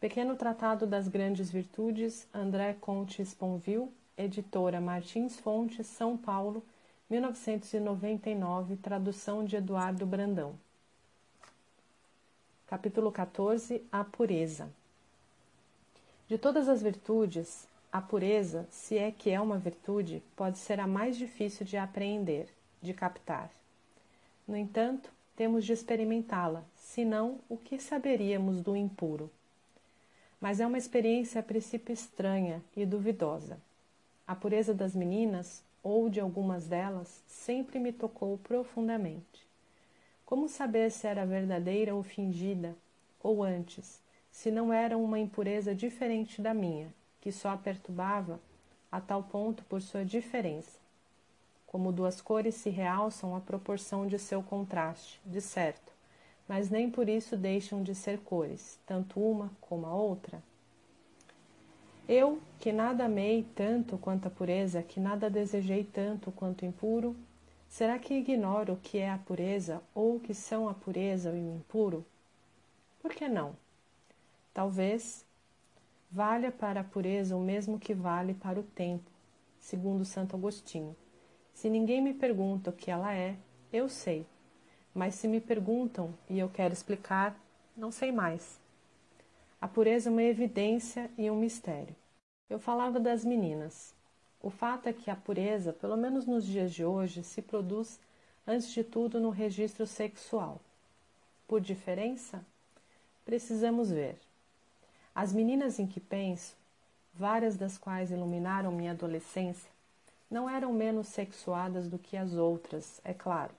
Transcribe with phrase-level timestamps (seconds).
[0.00, 6.64] Pequeno Tratado das Grandes Virtudes, André Comte Sponville, editora Martins Fontes, São Paulo,
[7.10, 10.54] 1999, tradução de Eduardo Brandão.
[12.68, 14.70] Capítulo 14 A pureza.
[16.28, 20.86] De todas as virtudes, a pureza, se é que é uma virtude, pode ser a
[20.86, 22.48] mais difícil de apreender,
[22.80, 23.50] de captar.
[24.46, 29.28] No entanto, temos de experimentá-la, senão o que saberíamos do impuro?
[30.40, 33.58] Mas é uma experiência a princípio estranha e duvidosa.
[34.26, 39.46] A pureza das meninas, ou de algumas delas, sempre me tocou profundamente.
[40.24, 42.76] Como saber se era verdadeira ou fingida,
[43.22, 48.38] ou antes, se não era uma impureza diferente da minha, que só a perturbava
[48.92, 50.78] a tal ponto por sua diferença?
[51.66, 55.92] Como duas cores se realçam à proporção de seu contraste, de certo,
[56.48, 60.42] mas nem por isso deixam de ser cores, tanto uma como a outra?
[62.08, 67.14] Eu, que nada amei tanto quanto a pureza, que nada desejei tanto quanto o impuro,
[67.68, 71.38] será que ignoro o que é a pureza ou o que são a pureza e
[71.38, 72.06] o impuro?
[73.02, 73.54] Por que não?
[74.54, 75.22] Talvez
[76.10, 79.10] valha para a pureza o mesmo que vale para o tempo,
[79.60, 80.96] segundo Santo Agostinho.
[81.52, 83.36] Se ninguém me pergunta o que ela é,
[83.70, 84.24] eu sei.
[84.98, 87.40] Mas se me perguntam e eu quero explicar,
[87.76, 88.58] não sei mais.
[89.60, 91.94] A pureza é uma evidência e um mistério.
[92.50, 93.94] Eu falava das meninas.
[94.42, 98.00] O fato é que a pureza, pelo menos nos dias de hoje, se produz
[98.44, 100.60] antes de tudo no registro sexual.
[101.46, 102.44] Por diferença?
[103.24, 104.18] Precisamos ver.
[105.14, 106.56] As meninas em que penso,
[107.14, 109.70] várias das quais iluminaram minha adolescência,
[110.28, 113.52] não eram menos sexuadas do que as outras, é claro,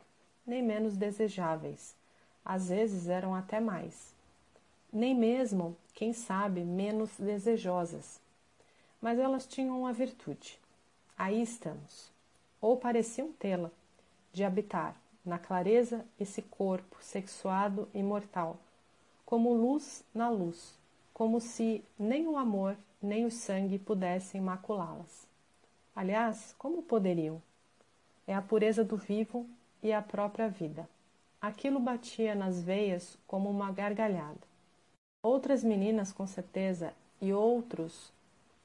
[0.50, 1.96] nem menos desejáveis.
[2.44, 4.20] Às vezes eram até mais
[4.92, 8.20] nem mesmo, quem sabe, menos desejosas.
[9.02, 10.60] Mas elas tinham uma virtude.
[11.18, 12.12] Aí estamos,
[12.60, 13.72] ou pareciam tê-la,
[14.34, 18.58] de habitar na clareza esse corpo sexuado e mortal,
[19.26, 20.78] como luz na luz,
[21.14, 25.28] como se nem o amor nem o sangue pudessem maculá-las.
[25.96, 27.42] Aliás, como poderiam?
[28.28, 29.46] É a pureza do vivo
[29.82, 30.88] e a própria vida.
[31.42, 34.40] Aquilo batia nas veias como uma gargalhada.
[35.24, 38.12] Outras meninas, com certeza, e outros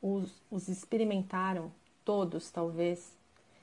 [0.03, 1.73] os, os experimentaram,
[2.05, 3.17] todos talvez,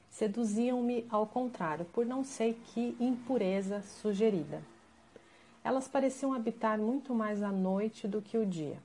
[0.09, 4.61] seduziam-me ao contrário, por não sei que impureza sugerida.
[5.63, 8.77] Elas pareciam habitar muito mais a noite do que o dia.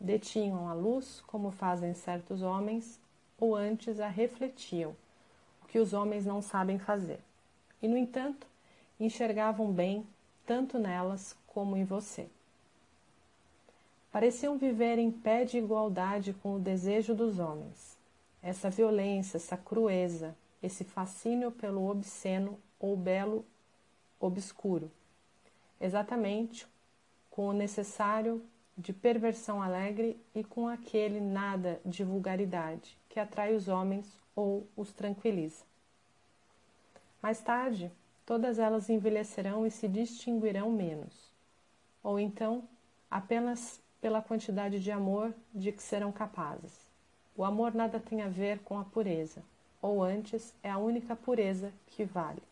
[0.00, 3.00] Detinham a luz, como fazem certos homens,
[3.38, 4.94] ou antes a refletiam,
[5.62, 7.20] o que os homens não sabem fazer.
[7.82, 8.46] E, no entanto,
[8.98, 10.06] enxergavam bem
[10.46, 12.28] tanto nelas como em você
[14.10, 17.98] pareciam viver em pé de igualdade com o desejo dos homens.
[18.42, 23.44] Essa violência, essa crueza, esse fascínio pelo obsceno ou belo
[24.18, 24.90] obscuro,
[25.80, 26.66] exatamente
[27.30, 28.42] com o necessário
[28.76, 34.92] de perversão alegre e com aquele nada de vulgaridade que atrai os homens ou os
[34.92, 35.69] tranquiliza.
[37.22, 37.90] Mais tarde,
[38.24, 41.30] todas elas envelhecerão e se distinguirão menos,
[42.02, 42.64] ou então
[43.10, 46.72] apenas pela quantidade de amor de que serão capazes.
[47.36, 49.42] O amor nada tem a ver com a pureza,
[49.82, 52.42] ou antes, é a única pureza que vale.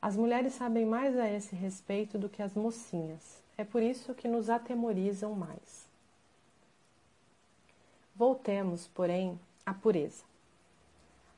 [0.00, 4.26] As mulheres sabem mais a esse respeito do que as mocinhas, é por isso que
[4.26, 5.86] nos atemorizam mais.
[8.16, 10.29] Voltemos, porém, à pureza.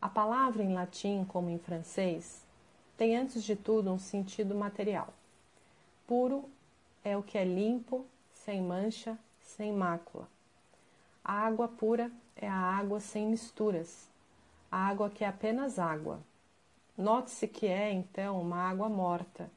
[0.03, 2.43] A palavra em latim, como em francês,
[2.97, 5.15] tem antes de tudo um sentido material.
[6.09, 6.51] Puro
[7.05, 8.05] é o que é limpo,
[8.35, 10.27] sem mancha, sem mácula.
[11.25, 14.09] A água pura é a água sem misturas,
[14.73, 16.19] a água que é apenas água.
[16.99, 19.49] Note-se que é, então, uma água morta.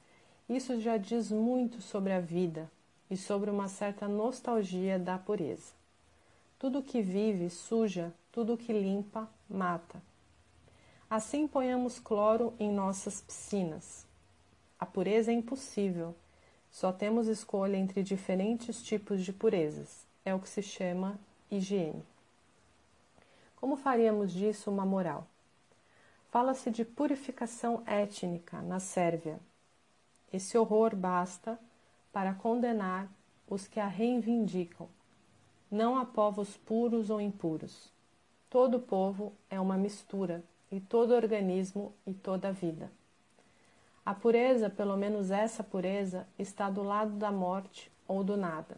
[0.47, 2.69] Isso já diz muito sobre a vida
[3.09, 5.73] e sobre uma certa nostalgia da pureza.
[6.59, 9.99] Tudo que vive suja, tudo que limpa mata.
[11.15, 14.05] Assim ponhamos cloro em nossas piscinas.
[14.77, 16.13] A pureza é impossível,
[16.69, 20.05] só temos escolha entre diferentes tipos de purezas.
[20.25, 21.17] É o que se chama
[21.49, 22.03] higiene.
[23.55, 25.25] Como faríamos disso uma moral?
[26.31, 29.39] Fala-se de purificação étnica na Sérvia.
[30.33, 31.57] Esse horror basta
[32.11, 33.09] para condenar
[33.47, 34.89] os que a reivindicam.
[35.71, 37.89] Não há povos puros ou impuros.
[38.49, 40.43] Todo povo é uma mistura,
[40.75, 42.91] e todo organismo e toda vida.
[44.05, 48.75] A pureza, pelo menos essa pureza, está do lado da morte ou do nada.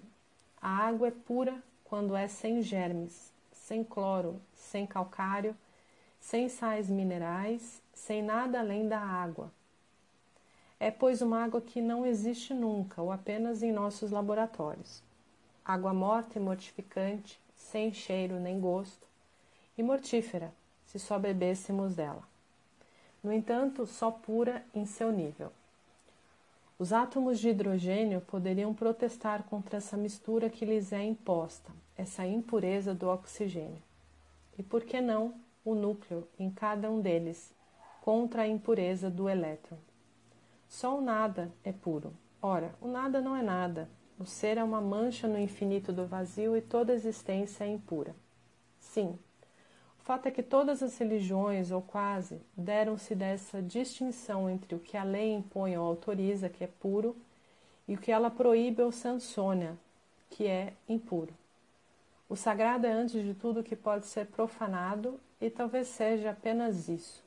[0.61, 5.57] A água é pura quando é sem germes, sem cloro, sem calcário,
[6.19, 9.51] sem sais minerais, sem nada além da água.
[10.79, 15.01] É, pois, uma água que não existe nunca ou apenas em nossos laboratórios.
[15.65, 19.07] Água morta e mortificante, sem cheiro nem gosto,
[19.75, 20.53] e mortífera,
[20.87, 22.23] se só bebêssemos dela.
[23.23, 25.51] No entanto, só pura em seu nível.
[26.79, 32.93] Os átomos de hidrogênio poderiam protestar contra essa mistura que lhes é imposta, essa impureza
[32.93, 33.81] do oxigênio.
[34.57, 35.33] E por que não
[35.65, 37.51] o núcleo em cada um deles,
[38.01, 39.77] contra a impureza do elétron?
[40.69, 42.13] Só o nada é puro.
[42.41, 43.89] Ora, o nada não é nada.
[44.19, 48.15] O ser é uma mancha no infinito do vazio e toda existência é impura.
[48.79, 49.17] Sim,
[50.07, 55.03] fato é que todas as religiões, ou quase, deram-se dessa distinção entre o que a
[55.03, 57.13] lei impõe ou autoriza, que é puro,
[57.85, 59.77] e o que ela proíbe ou sanciona,
[60.29, 61.33] que é impuro.
[62.29, 66.87] O sagrado é antes de tudo o que pode ser profanado e talvez seja apenas
[66.87, 67.21] isso.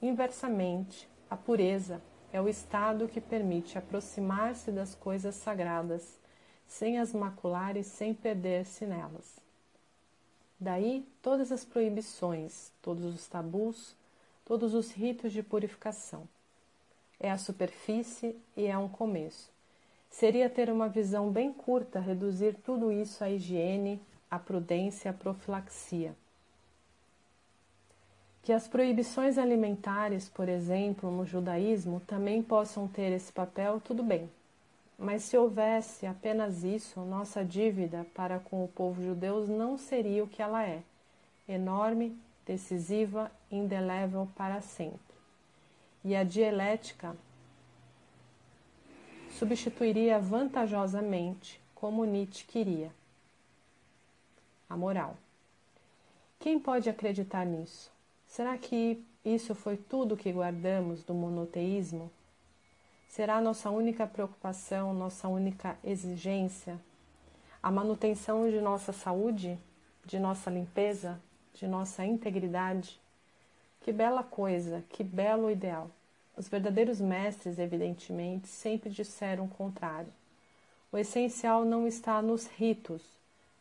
[0.00, 2.00] Inversamente, a pureza
[2.32, 6.20] é o estado que permite aproximar-se das coisas sagradas,
[6.68, 9.39] sem as macular e sem perder-se nelas.
[10.60, 13.96] Daí todas as proibições, todos os tabus,
[14.44, 16.28] todos os ritos de purificação.
[17.18, 19.50] É a superfície e é um começo.
[20.10, 26.14] Seria ter uma visão bem curta reduzir tudo isso à higiene, à prudência, à profilaxia.
[28.42, 34.28] Que as proibições alimentares, por exemplo, no judaísmo, também possam ter esse papel, tudo bem.
[35.02, 40.28] Mas se houvesse apenas isso, nossa dívida para com o povo judeu não seria o
[40.28, 40.82] que ela é:
[41.48, 42.14] enorme,
[42.44, 45.00] decisiva, indelével para sempre.
[46.04, 47.16] E a dialética
[49.30, 52.92] substituiria vantajosamente, como Nietzsche queria,
[54.68, 55.16] a moral.
[56.38, 57.90] Quem pode acreditar nisso?
[58.26, 62.10] Será que isso foi tudo que guardamos do monoteísmo?
[63.10, 66.78] Será nossa única preocupação, nossa única exigência?
[67.60, 69.58] A manutenção de nossa saúde,
[70.06, 71.20] de nossa limpeza,
[71.52, 73.00] de nossa integridade?
[73.80, 75.90] Que bela coisa, que belo ideal!
[76.36, 80.12] Os verdadeiros mestres, evidentemente, sempre disseram o contrário.
[80.92, 83.02] O essencial não está nos ritos,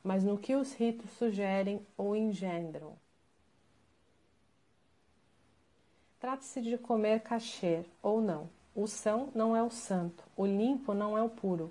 [0.03, 2.93] mas no que os ritos sugerem ou engendram.
[6.19, 8.58] Trata-se de comer cachê ou não.
[8.81, 11.69] O são não é o santo, o limpo não é o puro.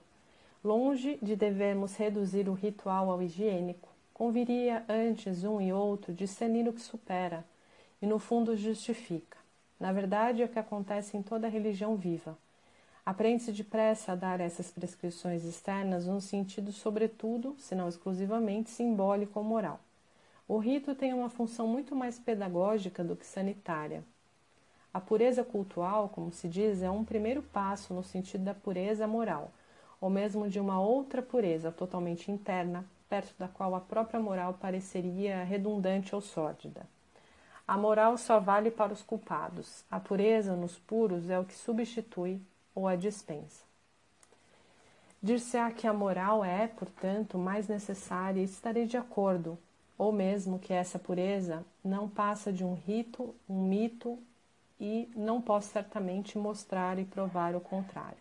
[0.63, 6.73] Longe de devermos reduzir o ritual ao higiênico, conviria antes um e outro discernir o
[6.75, 7.47] que supera
[8.03, 9.39] e no fundo justifica.
[9.81, 12.37] Na verdade, é o que acontece em toda religião viva.
[13.07, 19.45] Aprende-se depressa a dar essas prescrições externas um sentido, sobretudo, se não exclusivamente, simbólico ou
[19.47, 19.81] moral.
[20.47, 24.05] O rito tem uma função muito mais pedagógica do que sanitária.
[24.93, 29.53] A pureza cultural, como se diz, é um primeiro passo no sentido da pureza moral,
[30.01, 35.45] ou mesmo de uma outra pureza totalmente interna, perto da qual a própria moral pareceria
[35.45, 36.87] redundante ou sórdida.
[37.67, 42.41] A moral só vale para os culpados, a pureza nos puros é o que substitui
[42.75, 43.63] ou a dispensa.
[45.23, 49.59] Dir-se-á que a moral é, portanto, mais necessária e estarei de acordo,
[49.99, 54.19] ou mesmo que essa pureza não passa de um rito, um mito
[54.81, 58.19] e não posso certamente mostrar e provar o contrário.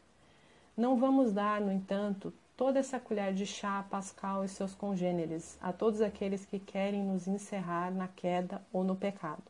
[0.75, 5.57] Não vamos dar, no entanto, toda essa colher de chá a Pascal e seus congêneres,
[5.61, 9.43] a todos aqueles que querem nos encerrar na queda ou no pecado.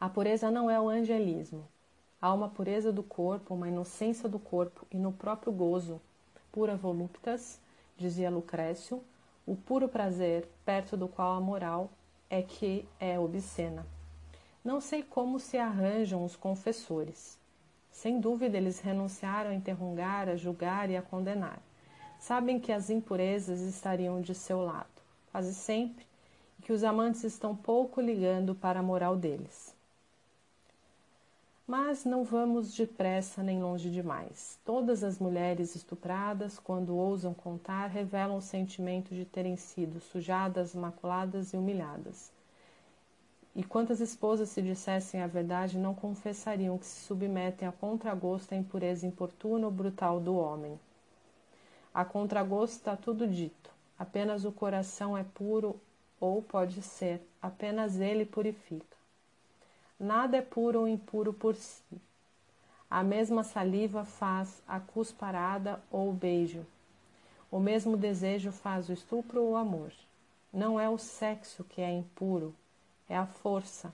[0.00, 1.66] A pureza não é o angelismo.
[2.20, 6.00] Há uma pureza do corpo, uma inocência do corpo e no próprio gozo,
[6.50, 7.60] pura voluptas,
[7.96, 9.02] dizia Lucrécio,
[9.46, 11.90] o puro prazer, perto do qual a moral
[12.30, 13.84] é que é obscena.
[14.64, 17.36] Não sei como se arranjam os confessores.
[17.90, 21.60] Sem dúvida, eles renunciaram a interrogar, a julgar e a condenar.
[22.20, 24.86] Sabem que as impurezas estariam de seu lado,
[25.32, 26.06] quase sempre,
[26.58, 29.74] e que os amantes estão pouco ligando para a moral deles.
[31.66, 34.60] Mas não vamos depressa nem longe demais.
[34.64, 41.52] Todas as mulheres estupradas, quando ousam contar, revelam o sentimento de terem sido sujadas, maculadas
[41.52, 42.30] e humilhadas.
[43.54, 48.56] E quantas esposas, se dissessem a verdade, não confessariam que se submetem a contragosto à
[48.56, 50.80] impureza importuna ou brutal do homem?
[51.92, 53.70] A contragosto está tudo dito.
[53.98, 55.78] Apenas o coração é puro,
[56.18, 58.96] ou pode ser, apenas ele purifica.
[60.00, 62.00] Nada é puro ou impuro por si.
[62.88, 66.64] A mesma saliva faz a cusparada ou o beijo.
[67.50, 69.92] O mesmo desejo faz o estupro ou o amor.
[70.50, 72.54] Não é o sexo que é impuro,
[73.08, 73.92] é a força,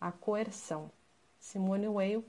[0.00, 0.90] a coerção.
[1.40, 2.24] Simone Weil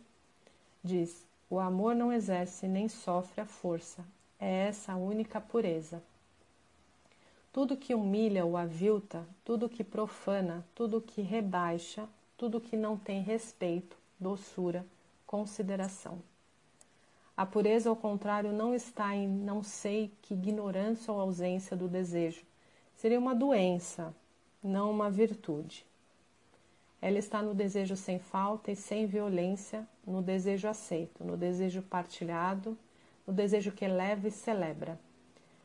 [0.84, 4.03] diz: o amor não exerce nem sofre a força,
[4.39, 6.01] é essa a única pureza.
[7.51, 13.22] Tudo que humilha ou avilta, tudo que profana, tudo que rebaixa, tudo que não tem
[13.22, 14.84] respeito, doçura,
[15.27, 16.20] consideração.
[17.36, 22.44] A pureza, ao contrário, não está em não sei que ignorância ou ausência do desejo.
[22.96, 24.13] Seria uma doença,
[24.63, 25.86] não uma virtude.
[27.05, 32.77] Ela está no desejo sem falta e sem violência, no desejo aceito, no desejo partilhado,
[33.27, 34.98] no desejo que eleva e celebra.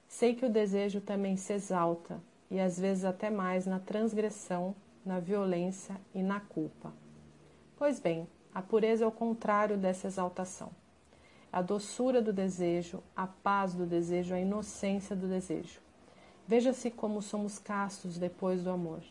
[0.08, 4.74] Sei que o desejo também se exalta, e às vezes até mais na transgressão,
[5.06, 6.92] na violência e na culpa.
[7.76, 10.72] Pois bem, a pureza é o contrário dessa exaltação.
[11.52, 15.78] A doçura do desejo, a paz do desejo, a inocência do desejo.
[16.48, 19.02] Veja-se como somos castos depois do amor.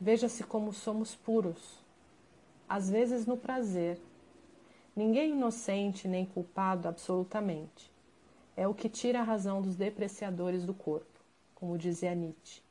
[0.00, 1.80] Veja-se como somos puros,
[2.68, 3.98] às vezes no prazer.
[4.94, 7.90] Ninguém inocente nem culpado absolutamente.
[8.56, 11.18] É o que tira a razão dos depreciadores do corpo,
[11.54, 12.62] como dizia Nietzsche,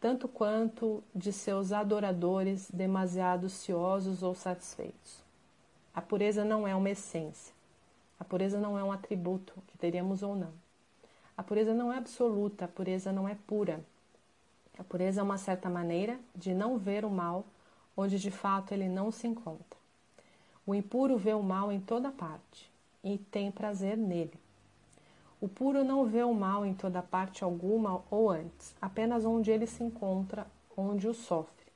[0.00, 5.22] tanto quanto de seus adoradores demasiado ciosos ou satisfeitos.
[5.94, 7.54] A pureza não é uma essência.
[8.18, 10.52] A pureza não é um atributo que teríamos ou não.
[11.36, 13.80] A pureza não é absoluta, a pureza não é pura.
[14.78, 17.44] A pureza é uma certa maneira de não ver o mal
[17.96, 19.76] onde de fato ele não se encontra.
[20.64, 22.70] O impuro vê o mal em toda parte
[23.02, 24.38] e tem prazer nele.
[25.40, 29.66] O puro não vê o mal em toda parte alguma ou antes, apenas onde ele
[29.66, 31.66] se encontra, onde o sofre,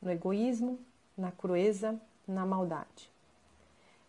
[0.00, 0.78] no egoísmo,
[1.16, 1.98] na crueza,
[2.28, 3.10] na maldade.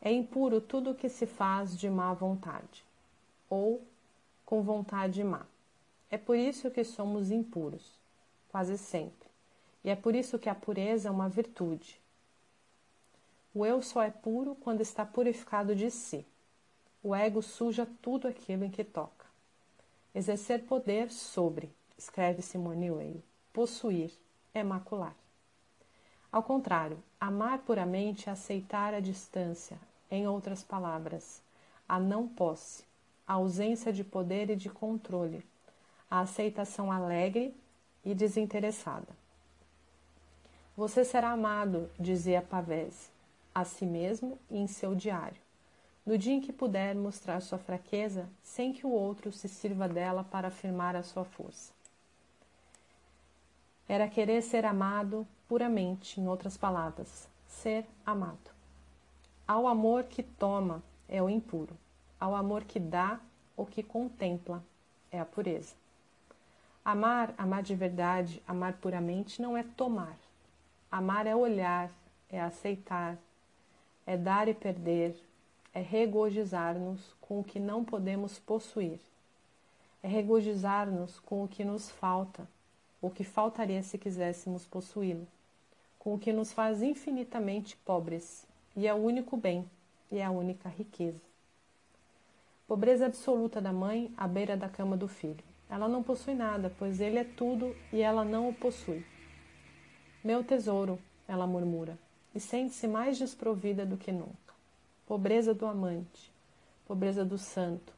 [0.02, 2.84] É impuro tudo o que se faz de má vontade,
[3.50, 3.82] ou
[4.46, 5.46] com vontade má.
[6.10, 8.01] É por isso que somos impuros
[8.52, 9.30] quase sempre.
[9.84, 12.00] E é por isso que a pureza é uma virtude.
[13.54, 16.26] O eu só é puro quando está purificado de si.
[17.02, 19.26] O ego suja tudo aquilo em que toca.
[20.14, 24.12] Exercer poder sobre, escreve Simone Weil, possuir,
[24.54, 25.16] é macular.
[26.32, 29.78] Ao contrário, amar puramente é aceitar a distância,
[30.10, 31.42] em outras palavras,
[31.88, 32.84] a não posse,
[33.26, 35.44] a ausência de poder e de controle,
[36.10, 37.56] a aceitação alegre
[38.04, 39.08] e desinteressada.
[40.76, 43.10] Você será amado, dizia Pavese,
[43.54, 45.42] a si mesmo e em seu diário,
[46.06, 50.24] no dia em que puder mostrar sua fraqueza sem que o outro se sirva dela
[50.24, 51.74] para afirmar a sua força.
[53.88, 58.50] Era querer ser amado puramente, em outras palavras, ser amado.
[59.46, 61.78] Ao amor que toma é o impuro,
[62.18, 63.20] ao amor que dá
[63.58, 64.64] ou que contempla
[65.12, 65.81] é a pureza.
[66.84, 70.18] Amar, amar de verdade, amar puramente não é tomar.
[70.92, 71.92] Amar é olhar,
[72.28, 73.18] é aceitar,
[74.06, 75.16] é dar e perder,
[75.74, 79.00] é regozijar-nos com o que não podemos possuir,
[80.02, 82.48] é regozijar-nos com o que nos falta,
[83.00, 85.28] o que faltaria se quiséssemos possuí-lo,
[86.00, 89.70] com o que nos faz infinitamente pobres, e é o único bem,
[90.12, 91.22] e é a única riqueza.
[92.68, 95.51] Pobreza absoluta da mãe à beira da cama do filho.
[95.72, 99.06] Ela não possui nada, pois ele é tudo e ela não o possui.
[100.22, 101.98] Meu tesouro, ela murmura,
[102.36, 104.54] e sente-se mais desprovida do que nunca.
[105.08, 106.30] Pobreza do amante,
[106.86, 107.94] pobreza do santo.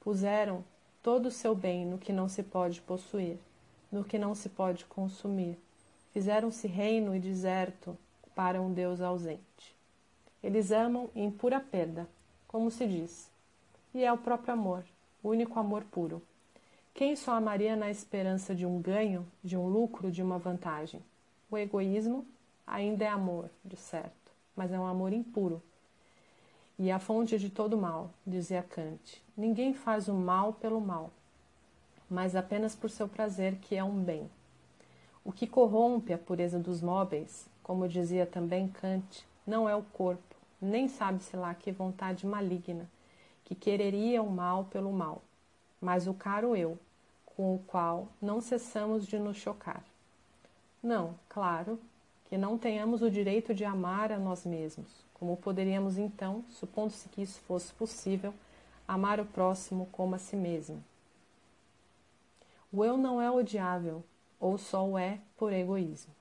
[0.00, 0.64] Puseram
[1.02, 3.36] todo o seu bem no que não se pode possuir,
[3.90, 5.58] no que não se pode consumir.
[6.14, 7.94] Fizeram-se reino e deserto
[8.34, 9.76] para um Deus ausente.
[10.42, 12.08] Eles amam em pura perda,
[12.48, 13.30] como se diz,
[13.94, 14.82] e é o próprio amor,
[15.22, 16.22] o único amor puro.
[16.94, 21.00] Quem só amaria na esperança de um ganho, de um lucro, de uma vantagem?
[21.50, 22.26] O egoísmo
[22.66, 25.62] ainda é amor, de certo, mas é um amor impuro.
[26.78, 29.22] E a fonte de todo mal, dizia Kant.
[29.34, 31.10] Ninguém faz o mal pelo mal,
[32.10, 34.30] mas apenas por seu prazer, que é um bem.
[35.24, 40.36] O que corrompe a pureza dos móveis, como dizia também Kant, não é o corpo,
[40.60, 42.86] nem sabe-se lá que vontade maligna,
[43.46, 45.22] que quereria o mal pelo mal
[45.82, 46.78] mas o caro eu,
[47.26, 49.82] com o qual não cessamos de nos chocar.
[50.80, 51.78] Não, claro,
[52.26, 57.22] que não tenhamos o direito de amar a nós mesmos, como poderíamos então, supondo-se que
[57.22, 58.32] isso fosse possível,
[58.86, 60.82] amar o próximo como a si mesmo.
[62.72, 64.04] O eu não é odiável,
[64.38, 66.14] ou só o é por egoísmo.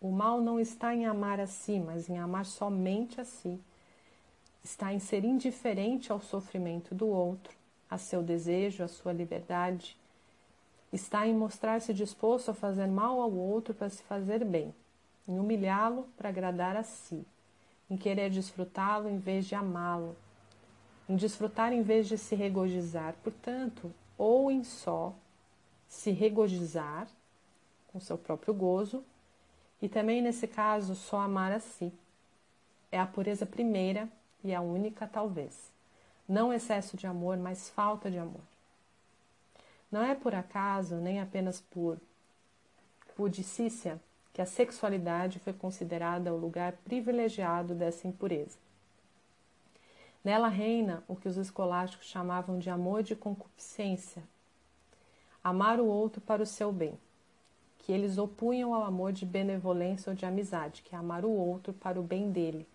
[0.00, 3.60] O mal não está em amar a si, mas em amar somente a si.
[4.62, 7.54] Está em ser indiferente ao sofrimento do outro,
[7.94, 9.96] a seu desejo, a sua liberdade,
[10.92, 14.74] está em mostrar-se disposto a fazer mal ao outro para se fazer bem,
[15.28, 17.24] em humilhá-lo para agradar a si,
[17.88, 20.16] em querer desfrutá-lo em vez de amá-lo,
[21.08, 25.14] em desfrutar em vez de se regozijar, portanto, ou em só
[25.86, 27.06] se regozijar
[27.92, 29.04] com seu próprio gozo,
[29.80, 31.92] e também nesse caso só amar a si.
[32.90, 34.08] É a pureza primeira
[34.42, 35.73] e a única, talvez.
[36.28, 38.40] Não excesso de amor, mas falta de amor.
[39.90, 41.98] Não é por acaso, nem apenas por
[43.14, 44.00] pudicícia,
[44.32, 48.58] que a sexualidade foi considerada o lugar privilegiado dessa impureza.
[50.24, 54.24] Nela reina o que os escolásticos chamavam de amor de concupiscência,
[55.44, 56.98] amar o outro para o seu bem,
[57.78, 61.74] que eles opunham ao amor de benevolência ou de amizade, que é amar o outro
[61.74, 62.66] para o bem dele.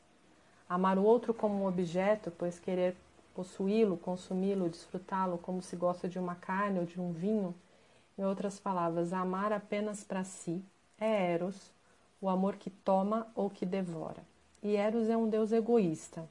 [0.70, 2.96] Amar o outro como um objeto, pois querer
[3.40, 7.56] possuí-lo, consumi-lo, desfrutá-lo como se gosta de uma carne ou de um vinho.
[8.18, 10.62] Em outras palavras, amar apenas para si
[11.00, 11.72] é Eros,
[12.20, 14.22] o amor que toma ou que devora.
[14.62, 16.28] E Eros é um deus egoísta,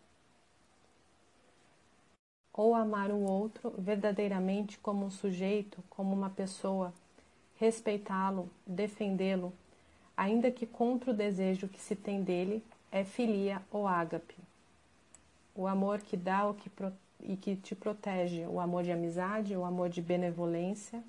[2.53, 6.93] ou amar o outro verdadeiramente como um sujeito, como uma pessoa,
[7.57, 9.50] respeitá-lo, defendê-lo,
[10.15, 12.62] ainda que contra o desejo que se tem dele,
[12.93, 14.48] é filia ou ágape.
[15.59, 16.71] O amor que dá o que
[17.21, 21.03] e que te protege, o amor de amizade, o amor de benevolência,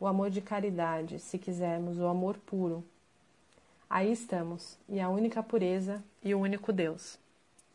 [0.00, 2.82] o amor de caridade, se quisermos, o amor puro.
[3.88, 7.20] Aí estamos, e a única pureza e o único Deus.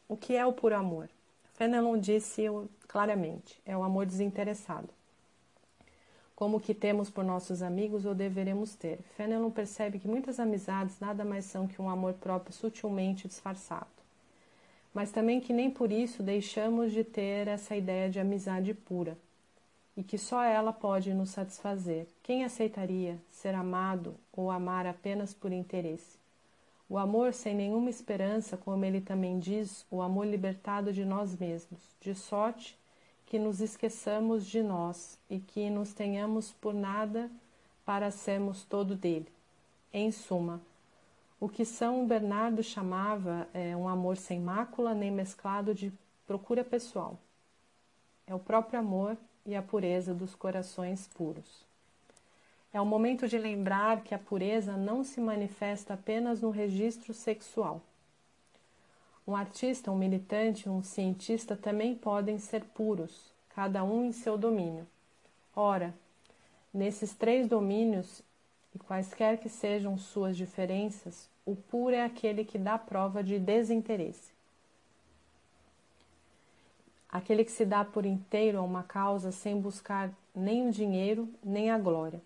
[0.10, 1.08] O que é o puro amor?
[1.54, 2.48] Fenelon disse
[2.86, 4.90] claramente: é o amor desinteressado.
[6.36, 9.00] Como o que temos por nossos amigos ou deveremos ter.
[9.16, 13.99] Fenelon percebe que muitas amizades nada mais são que um amor próprio sutilmente disfarçado.
[14.94, 19.18] Mas também que nem por isso deixamos de ter essa ideia de amizade pura
[19.96, 22.08] e que só ela pode nos satisfazer.
[22.24, 26.18] Quem aceitaria ser amado ou amar apenas por interesse?
[26.88, 31.82] O amor sem nenhuma esperança, como ele também diz, o amor libertado de nós mesmos,
[32.02, 32.78] de sorte
[33.26, 37.30] que nos esqueçamos de nós e que nos tenhamos por nada
[37.86, 39.28] para sermos todo dele.
[39.94, 40.62] Em suma,
[41.40, 45.92] o que São Bernardo chamava é um amor sem mácula nem mesclado de
[46.28, 47.18] procura pessoal.
[48.28, 51.66] É o próprio amor e a pureza dos corações puros.
[52.74, 57.82] É o momento de lembrar que a pureza não se manifesta apenas no registro sexual.
[59.26, 64.86] Um artista, um militante, um cientista também podem ser puros, cada um em seu domínio.
[65.56, 65.94] Ora,
[66.74, 68.22] nesses três domínios,
[68.74, 74.32] e quaisquer que sejam suas diferenças, o puro é aquele que dá prova de desinteresse.
[77.10, 81.72] Aquele que se dá por inteiro a uma causa sem buscar nem o dinheiro nem
[81.72, 82.22] a glória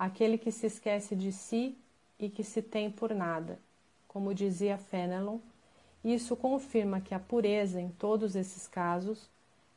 [0.00, 1.76] aquele que se esquece de si
[2.18, 3.58] e que se tem por nada.
[4.08, 5.36] Como dizia Fenelon,
[6.02, 9.28] isso confirma que a pureza, em todos esses casos,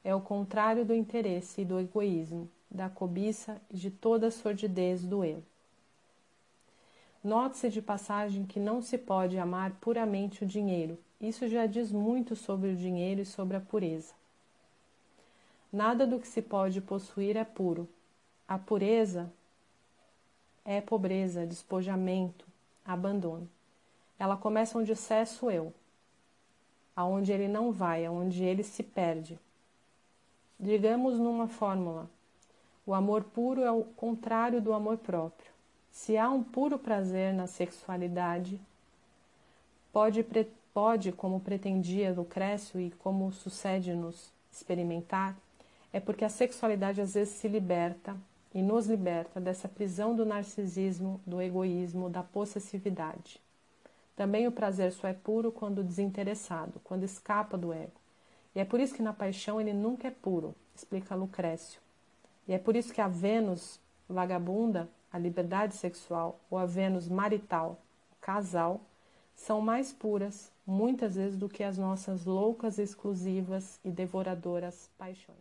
[0.02, 5.06] é o contrário do interesse e do egoísmo, da cobiça e de toda a sordidez
[5.06, 5.44] do eu.
[7.24, 10.98] Note-se de passagem que não se pode amar puramente o dinheiro.
[11.22, 14.14] Isso já diz muito sobre o dinheiro e sobre a pureza.
[15.72, 17.88] Nada do que se pode possuir é puro.
[18.48, 19.32] A pureza
[20.66, 22.46] é pobreza, despojamento,
[22.84, 23.50] abandono.
[24.20, 25.74] Ela começa onde cessa eu,
[26.96, 29.40] aonde ele não vai, aonde ele se perde.
[30.60, 32.10] Digamos numa fórmula:
[32.86, 35.52] o amor puro é o contrário do amor próprio.
[35.92, 38.60] Se há um puro prazer na sexualidade,
[39.92, 40.26] pode,
[40.74, 45.38] pode como pretendia Lucrécio e como sucede-nos experimentar,
[45.94, 48.18] é porque a sexualidade às vezes se liberta
[48.54, 53.40] e nos liberta dessa prisão do narcisismo, do egoísmo, da possessividade.
[54.16, 57.94] Também o prazer só é puro quando desinteressado, quando escapa do ego.
[58.56, 61.83] E é por isso que na paixão ele nunca é puro, explica Lucrécio.
[62.48, 67.80] E é por isso que a Vênus vagabunda, a liberdade sexual, ou a Vênus marital,
[68.12, 68.82] o casal,
[69.36, 75.38] são mais puras, muitas vezes, do que as nossas loucas, exclusivas e devoradoras paixões.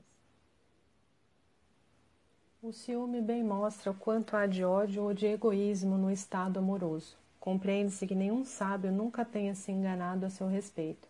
[2.63, 7.17] O ciúme bem mostra o quanto há de ódio ou de egoísmo no estado amoroso.
[7.41, 11.09] Compreende-se que nenhum sábio nunca tenha se enganado a seu respeito,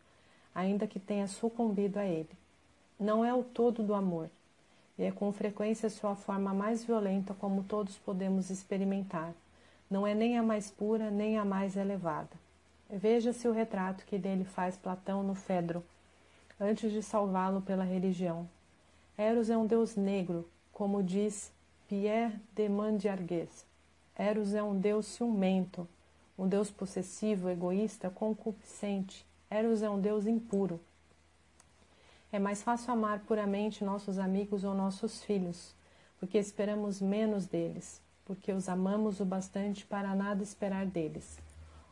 [0.55, 2.31] ainda que tenha sucumbido a ele.
[2.98, 4.31] Não é o todo do amor,
[4.98, 9.33] e é com frequência sua forma mais violenta como todos podemos experimentar.
[9.90, 12.31] Não é nem a mais pura, nem a mais elevada.
[12.88, 15.83] Veja-se o retrato que dele faz Platão no Fedro,
[16.61, 18.48] antes de salvá-lo pela religião.
[19.16, 21.52] Eros é um deus negro, como diz
[21.88, 23.66] Pierre de Mandiargues.
[24.16, 25.88] Eros é um deus ciumento,
[26.38, 29.24] um deus possessivo, egoísta, concupiscente.
[29.50, 30.81] Eros é um deus impuro.
[32.33, 35.75] É mais fácil amar puramente nossos amigos ou nossos filhos,
[36.18, 41.38] porque esperamos menos deles, porque os amamos o bastante para nada esperar deles,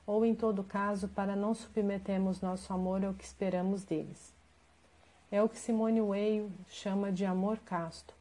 [0.07, 4.33] ou em todo caso para não submetermos nosso amor ao que esperamos deles.
[5.31, 8.15] É o que Simone Weil chama de amor casto.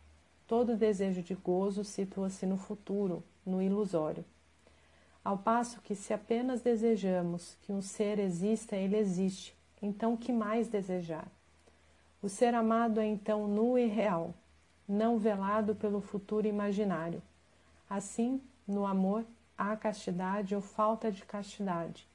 [0.45, 4.25] Todo desejo de gozo situa-se no futuro, no ilusório.
[5.23, 10.67] Ao passo que, se apenas desejamos que um ser exista, ele existe, então que mais
[10.67, 11.38] desejar?
[12.21, 14.34] O ser amado é então nu e real,
[14.86, 17.21] não velado pelo futuro imaginário.
[17.89, 19.23] Assim, no amor,
[19.58, 22.05] há castidade ou falta de castidade,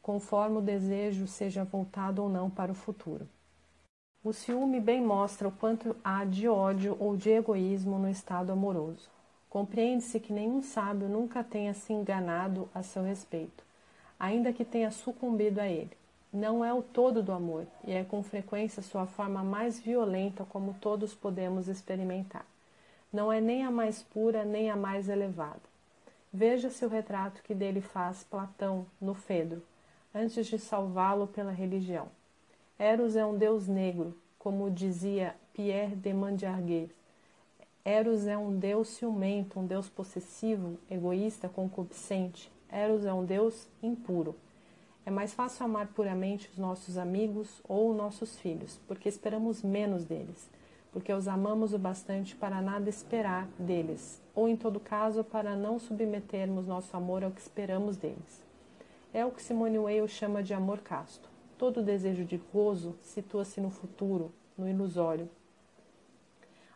[0.00, 3.28] conforme o desejo seja voltado ou não para o futuro.
[4.24, 9.10] O ciúme bem mostra o quanto há de ódio ou de egoísmo no estado amoroso.
[9.50, 13.62] Compreende-se que nenhum sábio nunca tenha se enganado a seu respeito,
[14.18, 16.00] ainda que tenha sucumbido a ele
[16.32, 20.74] não é o todo do amor e é com frequência sua forma mais violenta, como
[20.80, 22.46] todos podemos experimentar.
[23.12, 25.60] Não é nem a mais pura nem a mais elevada.
[26.32, 29.60] Veja-se o retrato que dele faz Platão no Fedro,
[30.14, 32.06] antes de salvá-lo pela religião.
[32.78, 36.90] Eros é um deus negro, como dizia Pierre de Mandiargues.
[37.84, 42.50] Eros é um deus ciumento, um deus possessivo, egoísta, concupiscente.
[42.70, 44.36] Eros é um deus impuro.
[45.10, 50.48] É mais fácil amar puramente os nossos amigos ou nossos filhos, porque esperamos menos deles,
[50.92, 55.80] porque os amamos o bastante para nada esperar deles, ou em todo caso para não
[55.80, 58.40] submetermos nosso amor ao que esperamos deles.
[59.12, 61.28] É o que Simone Weil chama de amor casto.
[61.58, 65.28] Todo desejo de gozo situa-se no futuro, no ilusório.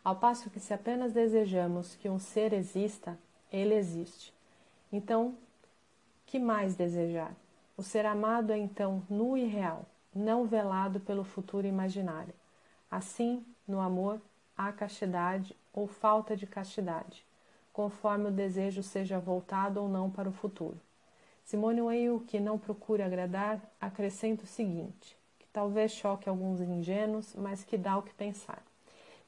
[0.03, 3.17] Ao passo que se apenas desejamos que um ser exista,
[3.53, 4.35] ele existe.
[4.91, 5.37] Então,
[6.27, 7.33] que mais desejar?
[7.77, 9.85] O ser amado é então nu e real,
[10.15, 12.33] não velado pelo futuro imaginário.
[12.89, 14.21] Assim, no amor,
[14.57, 17.27] há castidade ou falta de castidade,
[17.73, 20.81] conforme o desejo seja voltado ou não para o futuro.
[21.45, 27.65] Simone Weil, que não procura agradar, acrescenta o seguinte, que talvez choque alguns ingênuos, mas
[27.65, 28.63] que dá o que pensar.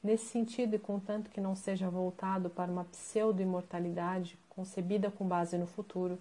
[0.00, 5.66] Nesse sentido, e contanto que não seja voltado para uma pseudo-imortalidade concebida com base no
[5.66, 6.16] futuro,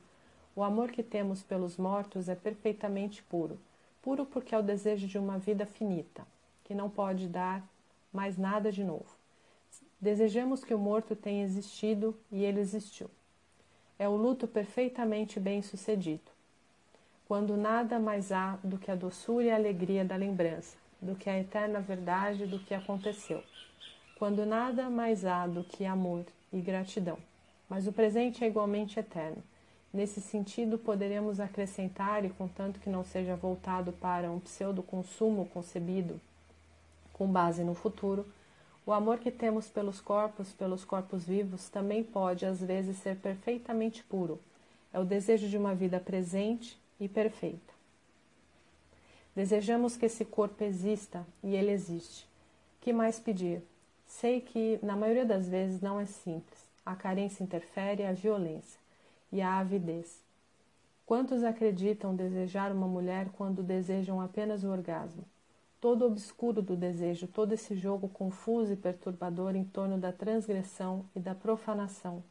[0.56, 3.60] o amor que temos pelos mortos é perfeitamente puro.
[4.02, 6.26] Puro porque é o desejo de uma vida finita,
[6.64, 7.62] que não pode dar
[8.14, 9.18] mais nada de novo.
[10.00, 13.10] Desejamos que o morto tenha existido e ele existiu.
[14.00, 16.32] É o luto perfeitamente bem sucedido,
[17.28, 21.30] quando nada mais há do que a doçura e a alegria da lembrança, do que
[21.30, 23.44] a eterna verdade do que aconteceu,
[24.18, 27.18] quando nada mais há do que amor e gratidão.
[27.70, 29.44] Mas o presente é igualmente eterno
[29.96, 36.20] Nesse sentido, poderemos acrescentar, e contanto que não seja voltado para um pseudo-consumo concebido
[37.14, 38.28] com base no futuro,
[38.86, 44.04] o amor que temos pelos corpos, pelos corpos vivos, também pode às vezes ser perfeitamente
[44.04, 44.38] puro.
[44.92, 47.74] É o desejo de uma vida presente e perfeita.
[49.34, 52.28] Desejamos que esse corpo exista e ele existe.
[52.82, 53.62] Que mais pedir?
[54.06, 56.66] Sei que, na maioria das vezes, não é simples.
[56.86, 58.84] A carência interfere a violência
[59.36, 60.24] e a avidez.
[61.06, 65.26] Quantos acreditam desejar uma mulher quando desejam apenas o orgasmo?
[65.82, 71.20] Todo obscuro do desejo, todo esse jogo confuso e perturbador em torno da transgressão e
[71.20, 72.24] da profanação.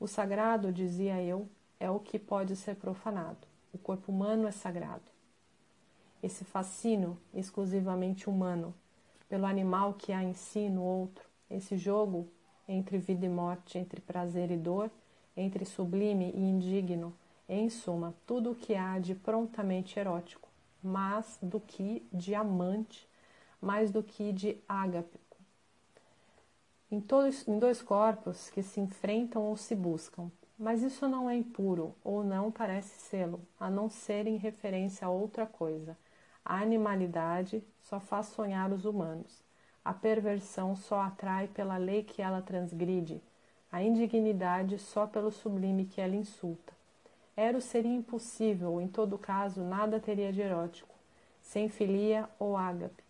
[0.00, 1.46] O sagrado, dizia eu,
[1.78, 3.46] é o que pode ser profanado.
[3.70, 5.12] O corpo humano é sagrado.
[6.22, 8.74] Esse fascínio exclusivamente humano,
[9.28, 12.26] pelo animal que há em si no outro, esse jogo
[12.66, 14.90] entre vida e morte, entre prazer e dor,
[15.38, 17.14] entre sublime e indigno,
[17.48, 20.48] em suma, tudo o que há de prontamente erótico,
[20.82, 23.08] mas do que de amante,
[23.60, 25.18] mais do que de ágape.
[26.90, 31.36] Em, todos, em dois corpos que se enfrentam ou se buscam, mas isso não é
[31.36, 35.96] impuro, ou não parece sê-lo, a não ser em referência a outra coisa.
[36.44, 39.44] A animalidade só faz sonhar os humanos.
[39.84, 43.22] A perversão só atrai pela lei que ela transgride,
[43.70, 46.72] a indignidade só pelo sublime que ela insulta.
[47.36, 50.94] Eros seria impossível, em todo caso, nada teria de erótico,
[51.40, 53.04] sem filia ou ágape.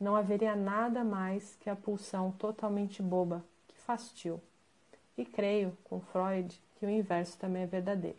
[0.00, 4.40] Não haveria nada mais que a pulsão totalmente boba, que fastio.
[5.18, 8.18] E creio, com Freud, que o inverso também é verdadeiro.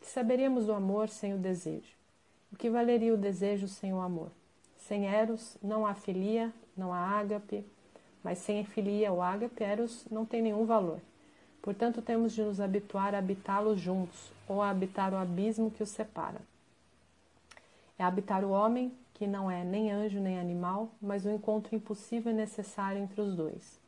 [0.00, 1.96] Que saberíamos do amor sem o desejo?
[2.52, 4.30] O que valeria o desejo sem o amor?
[4.76, 7.64] Sem Eros, não há filia, não há ágape,
[8.22, 11.00] mas sem filia ou ágape, Eros não tem nenhum valor.
[11.62, 15.90] Portanto, temos de nos habituar a habitá-los juntos, ou a habitar o abismo que os
[15.90, 16.40] separa.
[17.96, 21.76] É habitar o homem, que não é nem anjo nem animal, mas o um encontro
[21.76, 23.78] impossível e necessário entre os dois.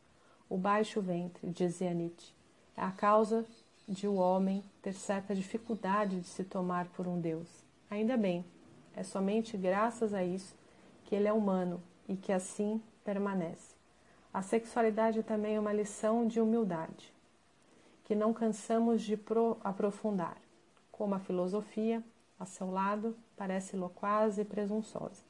[0.48, 2.32] O baixo ventre, dizia Nietzsche,
[2.76, 3.44] é a causa
[3.88, 7.48] de o homem ter certa dificuldade de se tomar por um Deus.
[7.90, 8.44] Ainda bem,
[8.94, 10.54] é somente graças a isso
[11.04, 13.74] que ele é humano e que assim permanece.
[14.32, 17.13] A sexualidade também é uma lição de humildade,
[18.04, 19.18] que não cansamos de
[19.62, 20.36] aprofundar,
[20.92, 22.02] como a filosofia,
[22.38, 25.22] a seu lado, parece loquaz e presunçosa,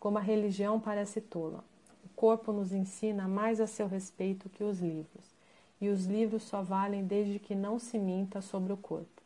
[0.00, 1.62] como a religião parece tola.
[2.04, 5.34] O corpo nos ensina mais a seu respeito que os livros,
[5.80, 9.22] e os livros só valem desde que não se minta sobre o corpo.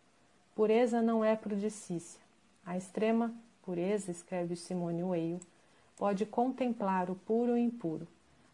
[0.55, 2.20] Pureza não é prudicícia.
[2.64, 5.40] A extrema pureza, escreve Simone Weil,
[5.96, 8.07] pode contemplar o puro e o impuro.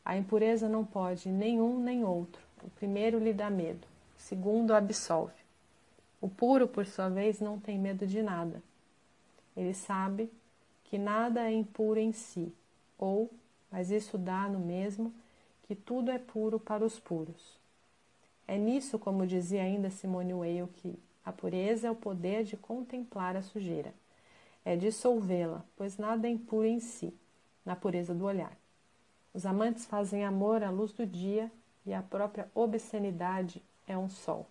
[0.05, 2.43] A impureza não pode nenhum nem outro.
[2.65, 3.87] O primeiro lhe dá medo,
[4.23, 5.43] segundo absolve.
[6.21, 8.63] O puro, por sua vez, não tem medo de nada.
[9.57, 10.31] Ele sabe
[10.85, 12.53] que nada é impuro em si,
[12.97, 13.29] ou,
[13.71, 15.13] mas isso dá no mesmo,
[15.65, 17.59] que tudo é puro para os puros.
[18.47, 23.37] É nisso, como dizia ainda Simone Weil, que a pureza é o poder de contemplar
[23.37, 23.93] a sujeira,
[24.65, 27.13] é dissolvê-la, pois nada é impuro em si,
[27.65, 28.57] na pureza do olhar.
[29.35, 31.51] Os amantes fazem amor à luz do dia
[31.85, 34.47] e a própria obscenidade é um sol.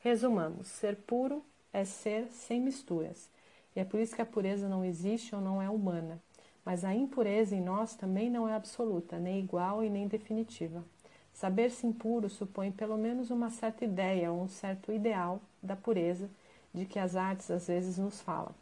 [0.00, 3.30] Resumamos: ser puro é ser sem misturas,
[3.74, 6.20] e é por isso que a pureza não existe ou não é humana.
[6.64, 10.84] Mas a impureza em nós também não é absoluta, nem igual e nem definitiva.
[11.32, 16.28] Saber-se impuro supõe pelo menos uma certa ideia ou um certo ideal da pureza
[16.74, 18.54] de que as artes às vezes nos falam.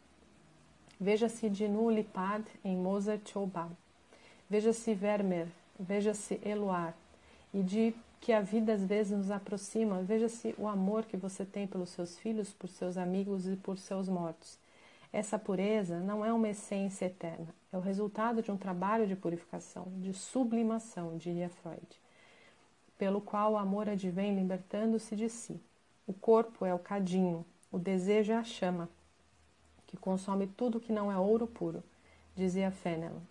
[0.99, 3.71] Veja-se de Nulipad em Mozart ou Bach.
[4.49, 5.47] Veja-se Vermeer,
[5.79, 6.95] veja-se Eluard.
[7.53, 11.67] E de que a vida às vezes nos aproxima, veja-se o amor que você tem
[11.67, 14.57] pelos seus filhos, por seus amigos e por seus mortos.
[15.13, 19.87] Essa pureza não é uma essência eterna, é o resultado de um trabalho de purificação,
[19.97, 21.87] de sublimação, diria Freud
[22.97, 25.61] pelo qual o amor advém libertando-se de si.
[26.05, 28.89] O corpo é o cadinho, o desejo é a chama,
[29.85, 31.83] que consome tudo que não é ouro puro,
[32.35, 33.21] dizia Fenelon.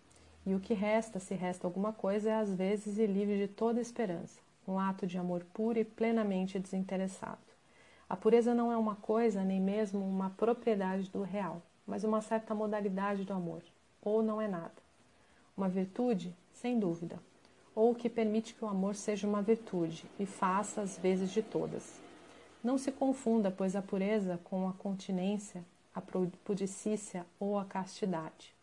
[0.44, 3.80] E o que resta, se resta alguma coisa, é às vezes e livre de toda
[3.80, 7.38] esperança, um ato de amor puro e plenamente desinteressado.
[8.08, 12.54] A pureza não é uma coisa, nem mesmo uma propriedade do real, mas uma certa
[12.54, 13.62] modalidade do amor,
[14.00, 14.74] ou não é nada.
[15.56, 17.18] Uma virtude, sem dúvida,
[17.74, 22.00] ou que permite que o amor seja uma virtude e faça as vezes de todas.
[22.62, 28.54] Não se confunda, pois, a pureza com a continência, a pudicícia ou a castidade.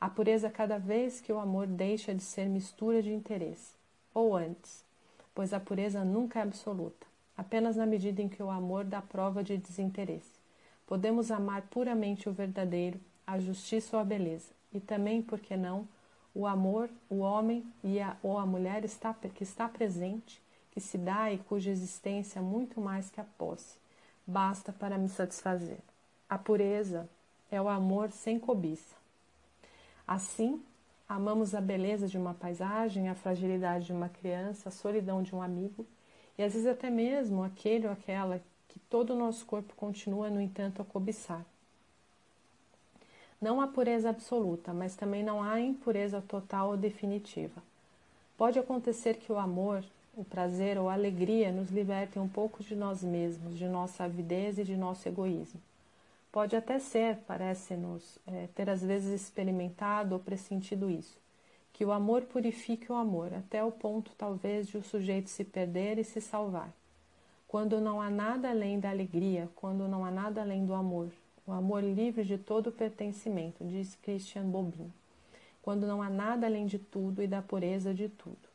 [0.00, 3.74] A pureza cada vez que o amor deixa de ser mistura de interesse,
[4.14, 4.84] ou antes,
[5.40, 9.42] pois a pureza nunca é absoluta, apenas na medida em que o amor dá prova
[9.42, 10.38] de desinteresse.
[10.86, 15.88] Podemos amar puramente o verdadeiro, a justiça ou a beleza, e também, por que não,
[16.34, 20.98] o amor, o homem e a, ou a mulher está, que está presente, que se
[20.98, 23.78] dá e cuja existência é muito mais que a posse,
[24.26, 25.78] basta para me satisfazer.
[26.28, 27.08] A pureza
[27.50, 28.94] é o amor sem cobiça.
[30.06, 30.62] Assim,
[31.10, 35.42] amamos a beleza de uma paisagem, a fragilidade de uma criança, a solidão de um
[35.42, 35.84] amigo
[36.38, 40.40] e às vezes até mesmo aquele ou aquela que todo o nosso corpo continua, no
[40.40, 41.44] entanto, a cobiçar.
[43.40, 47.60] Não há pureza absoluta, mas também não há impureza total ou definitiva.
[48.38, 49.82] Pode acontecer que o amor,
[50.16, 54.58] o prazer ou a alegria nos libertem um pouco de nós mesmos, de nossa avidez
[54.58, 55.60] e de nosso egoísmo.
[56.32, 61.18] Pode até ser, parece-nos, é, ter às vezes experimentado ou pressentido isso,
[61.72, 65.98] que o amor purifique o amor, até o ponto talvez de o sujeito se perder
[65.98, 66.72] e se salvar.
[67.48, 71.10] Quando não há nada além da alegria, quando não há nada além do amor,
[71.44, 74.92] o amor livre de todo pertencimento, diz Christian Bobin,
[75.60, 78.48] quando não há nada além de tudo e da pureza de tudo.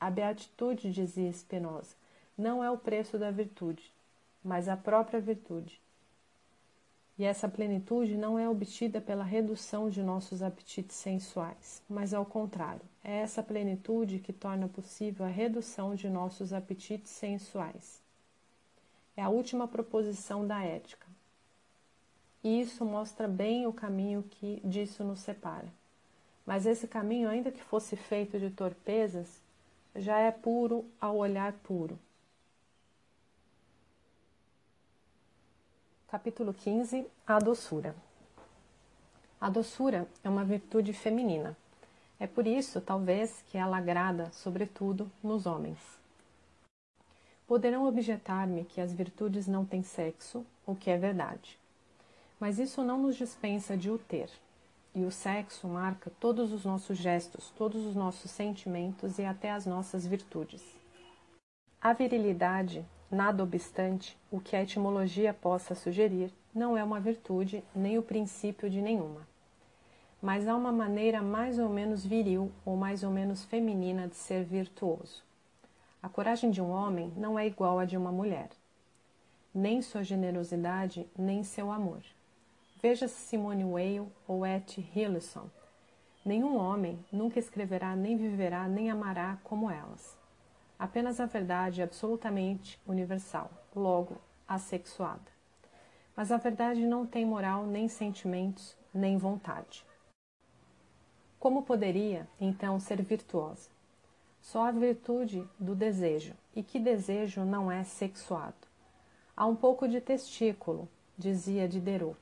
[0.00, 1.94] A beatitude, dizia Spinoza,
[2.38, 3.92] não é o preço da virtude,
[4.42, 5.78] mas a própria virtude.
[7.18, 12.82] E essa plenitude não é obtida pela redução de nossos apetites sensuais, mas ao contrário,
[13.02, 18.02] é essa plenitude que torna possível a redução de nossos apetites sensuais.
[19.16, 21.06] É a última proposição da ética.
[22.44, 25.72] E isso mostra bem o caminho que disso nos separa.
[26.44, 29.40] Mas esse caminho, ainda que fosse feito de torpezas,
[29.96, 31.98] já é puro ao olhar puro.
[36.16, 37.94] Capítulo 15 A doçura.
[39.38, 41.54] A doçura é uma virtude feminina.
[42.18, 45.78] É por isso, talvez, que ela agrada, sobretudo, nos homens.
[47.46, 51.58] Poderão objetar-me que as virtudes não têm sexo, o que é verdade.
[52.40, 54.30] Mas isso não nos dispensa de o ter.
[54.94, 59.66] E o sexo marca todos os nossos gestos, todos os nossos sentimentos e até as
[59.66, 60.62] nossas virtudes.
[61.78, 67.98] A virilidade, nada obstante o que a etimologia possa sugerir, não é uma virtude nem
[67.98, 69.26] o princípio de nenhuma.
[70.20, 74.44] Mas há uma maneira mais ou menos viril ou mais ou menos feminina de ser
[74.44, 75.22] virtuoso.
[76.02, 78.48] A coragem de um homem não é igual à de uma mulher,
[79.54, 82.02] nem sua generosidade, nem seu amor.
[82.80, 85.48] Veja Simone Weil ou Etty Hillesum.
[86.24, 90.15] Nenhum homem nunca escreverá, nem viverá, nem amará como elas.
[90.78, 95.34] Apenas a verdade absolutamente universal, logo assexuada.
[96.14, 99.84] Mas a verdade não tem moral, nem sentimentos, nem vontade.
[101.38, 103.70] Como poderia, então, ser virtuosa?
[104.40, 108.66] Só a virtude do desejo, e que desejo não é sexuado.
[109.36, 112.16] Há um pouco de testículo, dizia Diderot.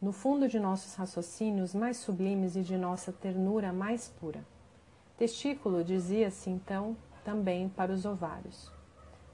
[0.00, 4.44] No fundo de nossos raciocínios mais sublimes e de nossa ternura mais pura.
[5.16, 8.70] Testículo dizia-se então também para os ovários.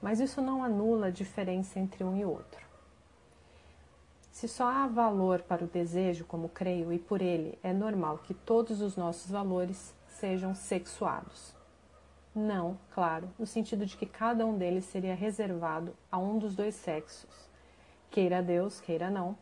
[0.01, 2.67] Mas isso não anula a diferença entre um e outro.
[4.31, 8.33] Se só há valor para o desejo, como creio, e por ele é normal que
[8.33, 11.53] todos os nossos valores sejam sexuados.
[12.33, 16.75] Não, claro, no sentido de que cada um deles seria reservado a um dos dois
[16.75, 17.49] sexos,
[18.09, 19.35] queira Deus, queira não,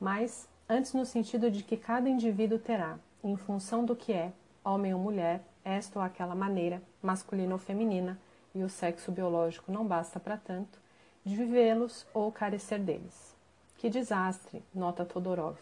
[0.00, 4.32] mas antes no sentido de que cada indivíduo terá, em função do que é,
[4.64, 8.18] homem ou mulher, esta ou aquela maneira, masculina ou feminina,
[8.54, 10.80] e o sexo biológico não basta para tanto,
[11.24, 13.36] de vivê-los ou carecer deles.
[13.76, 15.58] Que desastre, nota Todorov,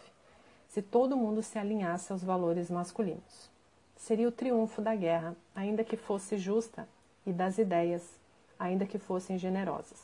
[0.69, 3.51] se todo mundo se alinhasse aos valores masculinos.
[3.95, 6.87] Seria o triunfo da guerra, ainda que fosse justa,
[7.25, 8.17] e das ideias,
[8.57, 10.01] ainda que fossem generosas.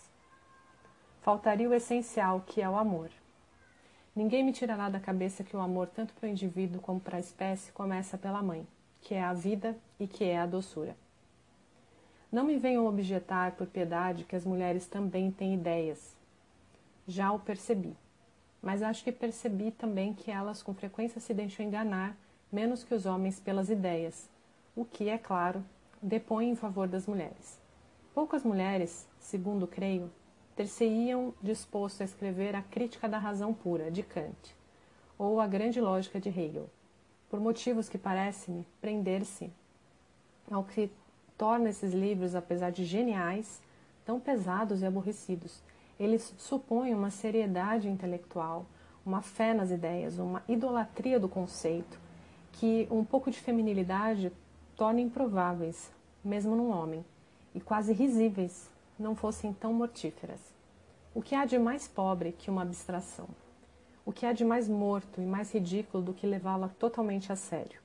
[1.21, 3.09] Faltaria o essencial, que é o amor.
[4.13, 7.21] Ninguém me tirará da cabeça que o amor, tanto para o indivíduo como para a
[7.21, 8.67] espécie, começa pela mãe
[9.03, 10.95] que é a vida e que é a doçura.
[12.31, 16.15] Não me venham objetar por piedade que as mulheres também têm ideias.
[17.05, 17.95] Já o percebi.
[18.61, 22.15] Mas acho que percebi também que elas com frequência se deixam enganar
[22.49, 24.29] menos que os homens pelas ideias,
[24.73, 25.63] o que, é claro,
[26.01, 27.59] depõe em favor das mulheres.
[28.13, 30.09] Poucas mulheres, segundo creio,
[30.55, 34.55] ter-se-iam disposto a escrever a Crítica da Razão Pura, de Kant,
[35.17, 36.69] ou a Grande Lógica de Hegel
[37.33, 39.51] por motivos que parecem prender-se
[40.51, 40.91] ao que
[41.35, 43.59] torna esses livros, apesar de geniais,
[44.05, 45.59] tão pesados e aborrecidos.
[45.99, 48.67] Eles supõem uma seriedade intelectual,
[49.03, 51.97] uma fé nas ideias, uma idolatria do conceito,
[52.51, 54.31] que um pouco de feminilidade
[54.77, 55.91] torna improváveis,
[56.23, 57.03] mesmo num homem,
[57.55, 58.69] e quase risíveis,
[58.99, 60.39] não fossem tão mortíferas.
[61.15, 63.27] O que há de mais pobre que uma abstração?
[64.05, 67.79] O que há de mais morto e mais ridículo do que levá-la totalmente a sério?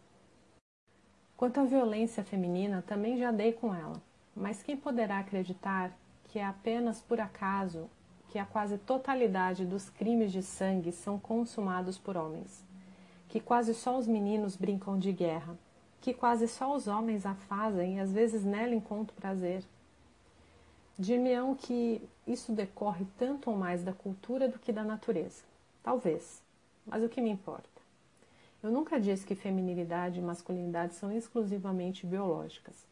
[1.37, 4.03] Quanto à violência feminina, também já dei com ela,
[4.35, 7.89] mas quem poderá acreditar que é apenas por acaso
[8.31, 12.65] que a quase totalidade dos crimes de sangue são consumados por homens?
[13.29, 15.57] Que quase só os meninos brincam de guerra?
[16.01, 19.63] Que quase só os homens a fazem e às vezes nela encontram prazer?
[20.99, 25.48] Dir-me-ão que isso decorre tanto ou mais da cultura do que da natureza.
[25.89, 26.43] Talvez,
[26.85, 27.81] mas o que me importa?
[28.63, 32.87] Eu nunca disse que feminilidade e masculinidade são exclusivamente biológicas.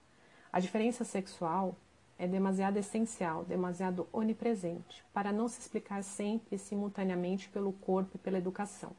[0.50, 1.76] A diferença sexual
[2.18, 8.18] é demasiado essencial, demasiado onipresente, para não se explicar sempre e simultaneamente pelo corpo e
[8.18, 8.92] pela educação,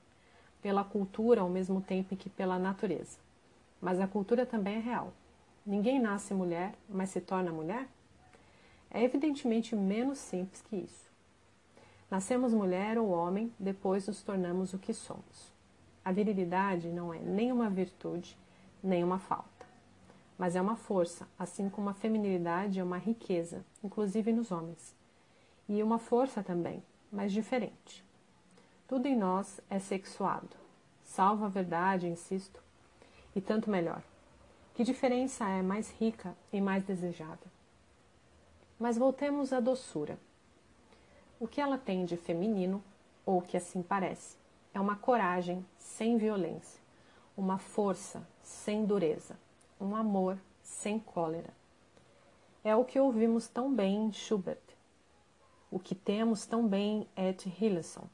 [0.62, 3.18] pela cultura ao mesmo tempo que pela natureza.
[3.82, 5.12] Mas a cultura também é real.
[5.66, 7.88] Ninguém nasce mulher, mas se torna mulher?
[8.92, 11.07] É evidentemente menos simples que isso.
[12.10, 15.52] Nascemos mulher ou homem, depois nos tornamos o que somos.
[16.06, 18.38] A virilidade não é nem uma virtude,
[18.82, 19.65] nem uma falta,
[20.38, 24.96] mas é uma força, assim como a feminilidade é uma riqueza, inclusive nos homens.
[25.67, 28.06] E uma força também, mas diferente.
[28.88, 30.56] Tudo em nós é sexuado,
[31.04, 32.63] salvo a verdade, insisto,
[33.36, 34.02] e tanto melhor.
[34.73, 37.52] Que diferença é mais rica e mais desejada?
[38.79, 40.17] Mas voltemos à doçura.
[41.40, 42.83] O que ela tem de feminino,
[43.23, 44.35] ou que assim parece,
[44.73, 46.81] é uma coragem sem violência,
[47.38, 49.38] uma força sem dureza,
[49.79, 51.54] um amor sem cólera.
[52.63, 54.58] É o que ouvimos tão bem em Schubert,
[55.69, 58.08] o que temos tão bem em Ed Hillesum.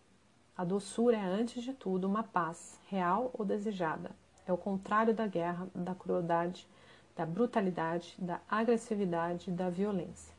[0.57, 4.11] A doçura é, antes de tudo, uma paz, real ou desejada,
[4.45, 6.67] É o contrário da guerra, da crueldade,
[7.15, 10.36] da brutalidade, da agressividade, da violência.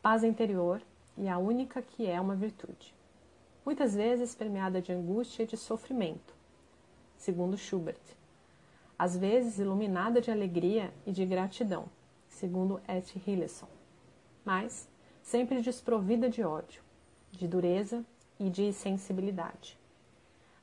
[0.00, 0.80] Paz interior
[1.18, 2.94] e a única que é uma virtude.
[3.64, 6.34] Muitas vezes permeada de angústia e de sofrimento,
[7.16, 8.00] segundo Schubert.
[8.98, 11.86] Às vezes iluminada de alegria e de gratidão,
[12.28, 13.68] segundo Et Hillesson.
[14.44, 14.88] Mas
[15.22, 16.82] sempre desprovida de ódio,
[17.30, 18.04] de dureza
[18.40, 19.78] e de sensibilidade.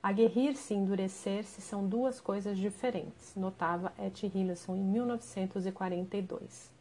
[0.01, 6.71] Aguerrir-se e endurecer-se são duas coisas diferentes, notava Et Hillesson em 1942.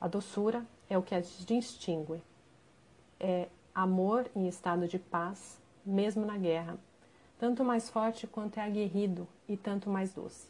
[0.00, 2.20] A doçura é o que as distingue.
[3.24, 6.76] É amor em estado de paz, mesmo na guerra,
[7.38, 10.48] tanto mais forte quanto é aguerrido e tanto mais doce.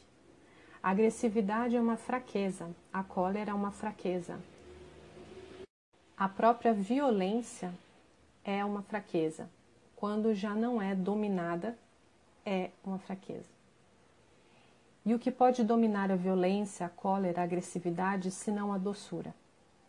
[0.82, 4.40] A agressividade é uma fraqueza, a cólera é uma fraqueza.
[6.16, 7.74] A própria violência
[8.42, 9.50] é uma fraqueza,
[9.94, 11.76] quando já não é dominada,
[12.44, 13.52] é uma fraqueza.
[15.04, 19.34] E o que pode dominar a violência, a cólera, a agressividade, senão a doçura?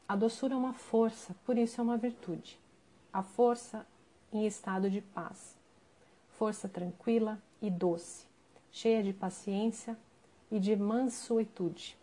[0.08, 2.60] A doçura é uma força, por isso é uma virtude.
[3.14, 3.86] A força
[4.32, 5.56] em estado de paz.
[6.32, 8.26] Força tranquila e doce,
[8.72, 9.96] cheia de paciência
[10.50, 11.96] e de mansuetude.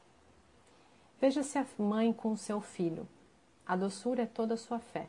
[1.20, 3.08] Veja-se a mãe com seu filho.
[3.66, 5.08] A doçura é toda a sua fé.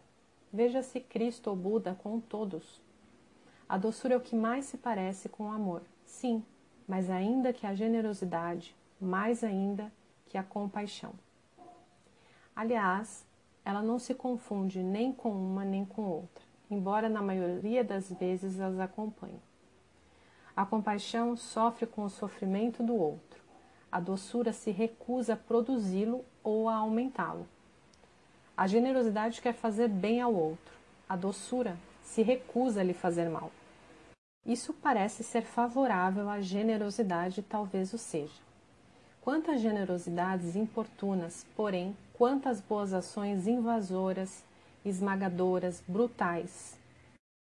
[0.52, 2.82] Veja-se Cristo ou Buda com todos.
[3.70, 6.43] A doçura é o que mais se parece com o amor, sim,
[6.88, 9.93] mas ainda que a generosidade, mais ainda
[10.28, 11.14] que a compaixão.
[12.56, 13.24] Aliás,
[13.64, 18.59] ela não se confunde nem com uma nem com outra, embora na maioria das vezes
[18.59, 19.39] as acompanhe.
[20.55, 23.41] A compaixão sofre com o sofrimento do outro.
[23.91, 27.47] A doçura se recusa a produzi-lo ou a aumentá-lo.
[28.55, 30.74] A generosidade quer fazer bem ao outro.
[31.07, 33.51] A doçura se recusa a lhe fazer mal.
[34.45, 38.51] Isso parece ser favorável à generosidade, talvez o seja.
[39.22, 44.43] Quantas generosidades importunas, porém, quantas boas ações invasoras,
[44.84, 46.76] esmagadoras, brutais,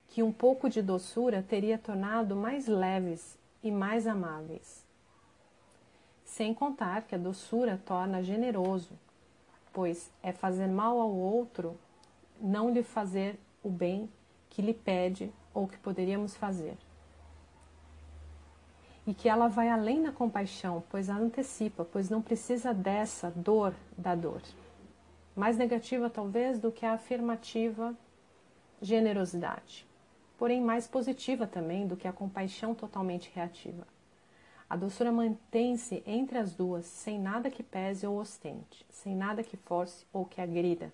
[0.08, 4.86] que um pouco de doçura teria tornado mais leves e mais amáveis.
[6.24, 8.98] Sem contar que a doçura torna generoso,
[9.70, 11.78] pois é fazer mal ao outro,
[12.40, 14.08] não lhe fazer o bem
[14.48, 16.78] que lhe pede ou que poderíamos fazer
[19.06, 23.72] e que ela vai além da compaixão, pois a antecipa, pois não precisa dessa dor
[23.96, 24.42] da dor.
[25.34, 27.94] Mais negativa, talvez, do que a afirmativa
[28.82, 29.86] generosidade,
[30.36, 33.86] porém mais positiva também do que a compaixão totalmente reativa.
[34.68, 39.56] A doçura mantém-se entre as duas, sem nada que pese ou ostente, sem nada que
[39.56, 40.92] force ou que agrida.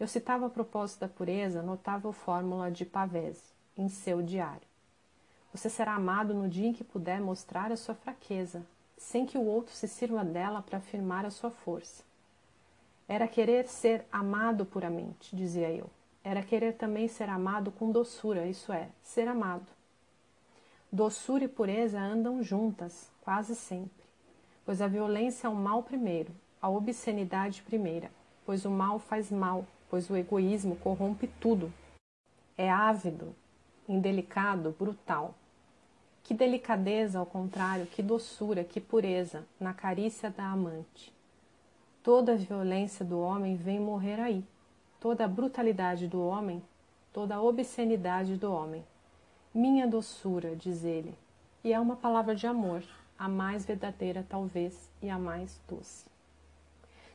[0.00, 4.65] Eu citava a propósito da pureza notável fórmula de Pavese em seu diário.
[5.56, 8.62] Você será amado no dia em que puder mostrar a sua fraqueza,
[8.98, 12.04] sem que o outro se sirva dela para afirmar a sua força.
[13.08, 15.88] Era querer ser amado puramente, dizia eu.
[16.22, 19.64] Era querer também ser amado com doçura, isso é, ser amado.
[20.92, 24.04] Doçura e pureza andam juntas, quase sempre,
[24.62, 28.10] pois a violência é o mal primeiro, a obscenidade primeira,
[28.44, 31.72] pois o mal faz mal, pois o egoísmo corrompe tudo.
[32.58, 33.34] É ávido,
[33.88, 35.34] indelicado, brutal.
[36.26, 41.14] Que delicadeza, ao contrário, que doçura, que pureza na carícia da amante.
[42.02, 44.44] Toda a violência do homem vem morrer aí.
[44.98, 46.60] Toda a brutalidade do homem,
[47.12, 48.84] toda a obscenidade do homem.
[49.54, 51.14] Minha doçura, diz ele,
[51.62, 52.82] e é uma palavra de amor,
[53.16, 56.06] a mais verdadeira talvez e a mais doce.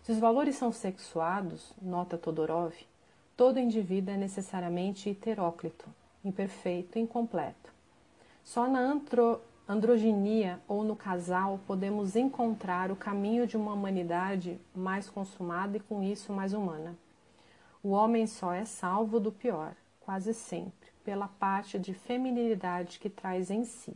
[0.04, 2.74] Se os valores são sexuados, nota Todorov,
[3.36, 5.86] todo indivíduo é necessariamente heteróclito,
[6.24, 7.81] imperfeito, incompleto.
[8.44, 15.10] Só na antro, androginia ou no casal podemos encontrar o caminho de uma humanidade mais
[15.10, 16.96] consumada e com isso mais humana.
[17.84, 23.50] O homem só é salvo do pior, quase sempre, pela parte de feminilidade que traz
[23.50, 23.96] em si.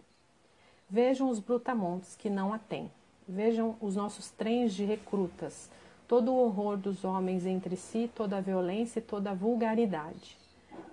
[0.90, 2.92] Vejam os brutamontes que não a têm.
[3.28, 5.70] Vejam os nossos trens de recrutas,
[6.08, 10.38] todo o horror dos homens entre si, toda a violência e toda a vulgaridade.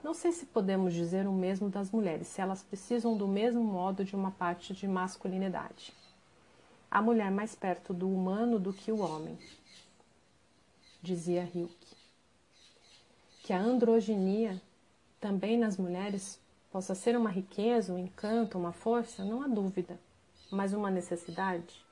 [0.03, 4.05] Não sei se podemos dizer o mesmo das mulheres, se elas precisam do mesmo modo
[4.05, 5.93] de uma parte de masculinidade.
[6.91, 9.39] A mulher mais perto do humano do que o homem,
[11.01, 11.97] dizia Hilke.
[13.43, 14.61] Que a androginia
[15.21, 16.39] também nas mulheres
[16.71, 19.99] possa ser uma riqueza, um encanto, uma força, não há dúvida,
[20.51, 21.85] mas uma necessidade,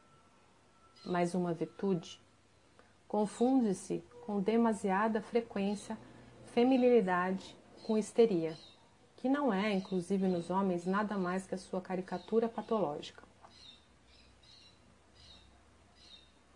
[1.04, 2.20] mais uma virtude.
[3.08, 5.96] Confunde-se com demasiada frequência
[6.52, 8.56] feminilidade com histeria,
[9.16, 13.22] que não é, inclusive nos homens, nada mais que a sua caricatura patológica.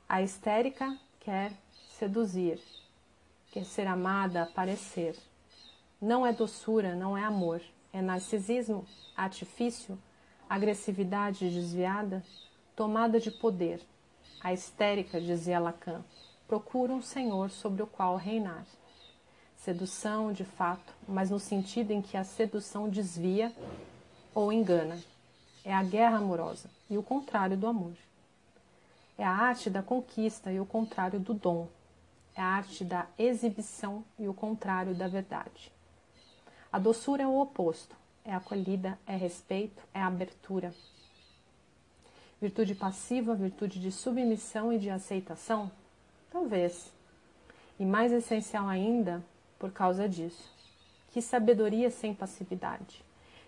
[0.08, 1.52] A histérica quer
[1.98, 2.60] seduzir,
[3.50, 5.16] quer ser amada, aparecer.
[6.00, 7.62] Não é doçura, não é amor,
[7.92, 9.98] é narcisismo, artifício,
[10.48, 12.22] agressividade desviada,
[12.76, 13.80] tomada de poder.
[14.40, 16.04] A histérica, dizia Lacan,
[16.46, 18.66] procura um senhor sobre o qual reinar.
[19.64, 23.50] Sedução, de fato, mas no sentido em que a sedução desvia
[24.34, 25.02] ou engana.
[25.64, 27.94] É a guerra amorosa e o contrário do amor.
[29.16, 31.66] É a arte da conquista e o contrário do dom.
[32.36, 35.72] É a arte da exibição e o contrário da verdade.
[36.70, 37.96] A doçura é o oposto.
[38.22, 40.74] É acolhida, é respeito, é abertura.
[42.38, 45.70] Virtude passiva, virtude de submissão e de aceitação?
[46.30, 46.92] Talvez.
[47.78, 49.24] E mais essencial ainda,
[49.58, 50.52] por causa disso.
[51.10, 53.04] Que sabedoria sem passividade.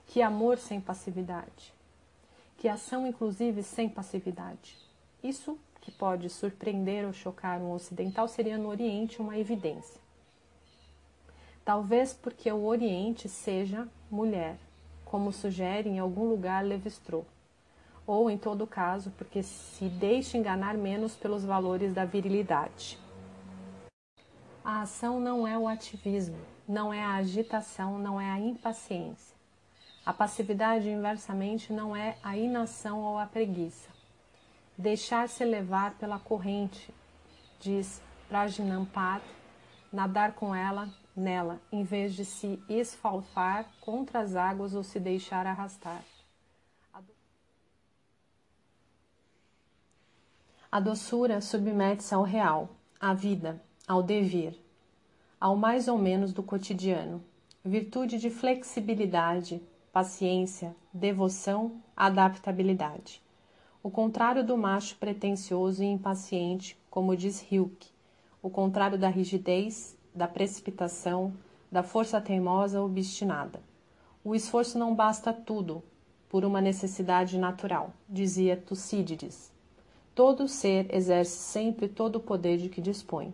[0.06, 1.74] Que amor sem passividade.
[2.58, 4.78] Que ação, inclusive, sem passividade.
[5.22, 10.00] Isso que pode surpreender ou chocar um ocidental seria no Oriente uma evidência.
[11.64, 14.56] Talvez porque o Oriente seja mulher,
[15.04, 17.26] como sugere em algum lugar Levi-Strauss,
[18.06, 22.98] ou em todo caso, porque se deixa enganar menos pelos valores da virilidade.
[24.66, 29.36] A ação não é o ativismo, não é a agitação, não é a impaciência.
[30.04, 33.88] A passividade, inversamente, não é a inação ou a preguiça.
[34.76, 36.92] Deixar-se levar pela corrente,
[37.60, 39.22] diz Prajnampad,
[39.92, 45.46] nadar com ela, nela, em vez de se esfalfar contra as águas ou se deixar
[45.46, 46.02] arrastar.
[50.72, 54.58] A doçura submete-se ao real, à vida, ao devir,
[55.40, 57.22] ao mais ou menos do cotidiano,
[57.64, 59.62] virtude de flexibilidade,
[59.92, 63.22] paciência, devoção, adaptabilidade.
[63.84, 67.88] O contrário do macho pretensioso e impaciente, como diz Hilke,
[68.42, 71.32] o contrário da rigidez, da precipitação,
[71.70, 73.60] da força teimosa ou obstinada.
[74.24, 75.80] O esforço não basta tudo,
[76.28, 79.52] por uma necessidade natural, dizia Tucídides.
[80.12, 83.32] Todo ser exerce sempre todo o poder de que dispõe.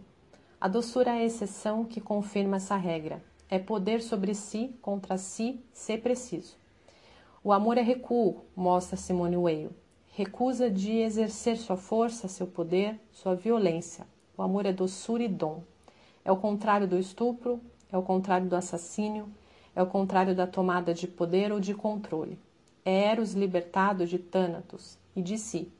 [0.63, 3.21] A doçura é a exceção que confirma essa regra.
[3.51, 6.55] É poder sobre si, contra si, se preciso.
[7.43, 9.73] O amor é recuo, mostra Simone Weil.
[10.13, 14.07] Recusa de exercer sua força, seu poder, sua violência.
[14.39, 15.65] O amor é doçura e dom.
[16.25, 17.61] É o contrário do estupro,
[17.91, 19.29] é o contrário do assassínio,
[19.75, 22.39] é o contrário da tomada de poder ou de controle.
[22.85, 25.73] É Eros libertado de Thanatos e de si,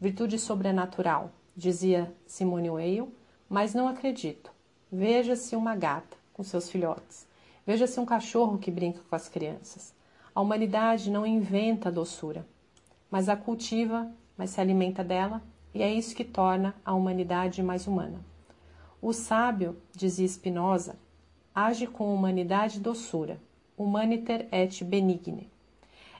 [0.00, 3.12] Virtude sobrenatural, dizia Simone Weil,
[3.50, 4.52] mas não acredito.
[4.92, 7.26] Veja-se uma gata com seus filhotes.
[7.66, 9.92] Veja-se um cachorro que brinca com as crianças.
[10.32, 12.46] A humanidade não inventa a doçura,
[13.10, 15.42] mas a cultiva, mas se alimenta dela,
[15.74, 18.20] e é isso que torna a humanidade mais humana.
[19.02, 20.94] O sábio, dizia Spinoza,
[21.52, 23.40] age com humanidade e doçura.
[23.76, 25.48] Humaniter et benigne.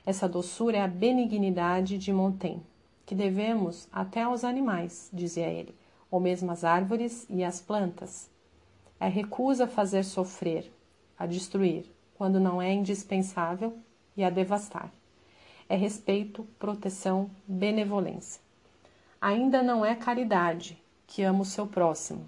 [0.05, 2.65] Essa doçura é a benignidade de Montaigne
[3.11, 5.75] que devemos até aos animais, dizia ele,
[6.11, 8.29] ou mesmo às árvores e às plantas.
[8.99, 10.71] É recusa fazer sofrer,
[11.17, 13.75] a destruir, quando não é indispensável,
[14.15, 14.91] e a devastar.
[15.69, 18.41] É respeito, proteção, benevolência.
[19.19, 22.27] Ainda não é caridade, que ama o seu próximo,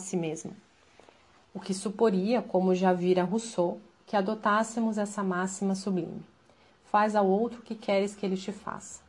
[0.00, 0.56] a si mesmo.
[1.52, 6.24] O que suporia, como já vira Rousseau, que adotássemos essa máxima sublime.
[6.84, 9.02] Faz ao outro o que queres que ele te faça.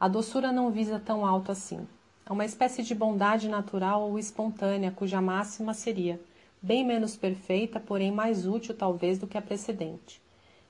[0.00, 1.86] A doçura não visa tão alto assim.
[2.28, 6.20] É uma espécie de bondade natural ou espontânea, cuja máxima seria
[6.60, 10.20] bem menos perfeita, porém mais útil talvez do que a precedente.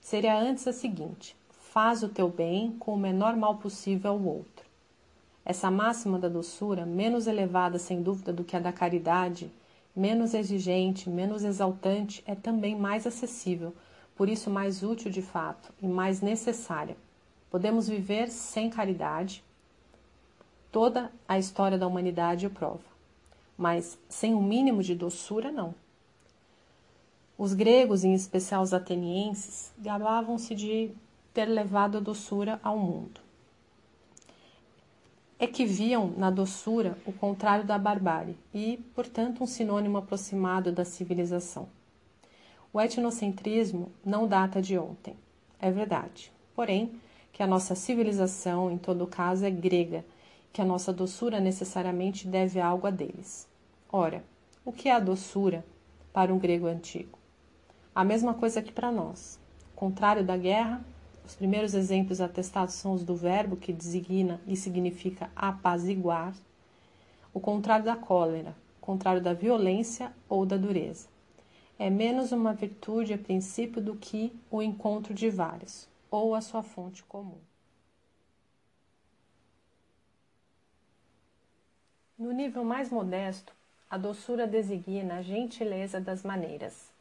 [0.01, 4.67] Seria antes a seguinte: faz o teu bem com o menor mal possível ao outro.
[5.45, 9.51] Essa máxima da doçura, menos elevada sem dúvida do que a da caridade,
[9.97, 13.75] menos exigente, menos exaltante, é também mais acessível,
[14.15, 16.97] por isso mais útil de fato e mais necessária.
[17.51, 19.43] Podemos viver sem caridade,
[20.79, 22.85] toda a história da humanidade o prova,
[23.57, 25.75] mas sem um mínimo de doçura, não.
[27.37, 30.93] Os gregos, em especial os atenienses, gabavam-se de
[31.35, 33.21] ter levado a doçura ao mundo.
[35.37, 40.85] É que viam na doçura o contrário da barbárie e, portanto, um sinônimo aproximado da
[40.85, 41.69] civilização.
[42.73, 45.17] O etnocentrismo não data de ontem,
[45.59, 46.31] é verdade.
[46.55, 46.93] Porém,
[47.33, 50.05] que a nossa civilização, em todo caso, é grega,
[50.53, 53.49] que a nossa doçura necessariamente deve algo a deles.
[53.91, 54.25] Ora,
[54.65, 55.65] o que é a doçura
[56.13, 57.19] para um grego antigo?
[57.95, 59.39] A mesma coisa que para nós.
[59.75, 60.85] Contrário da guerra,
[61.29, 66.35] Os primeiros exemplos atestados são os do verbo que designa e significa apaziguar,
[67.35, 71.07] o contrário da cólera, o contrário da violência ou da dureza.
[71.79, 76.63] É menos uma virtude a princípio do que o encontro de vários, ou a sua
[76.63, 77.37] fonte comum.
[82.19, 83.53] No nível mais modesto,
[83.89, 86.93] a doçura designa a gentileza das maneiras,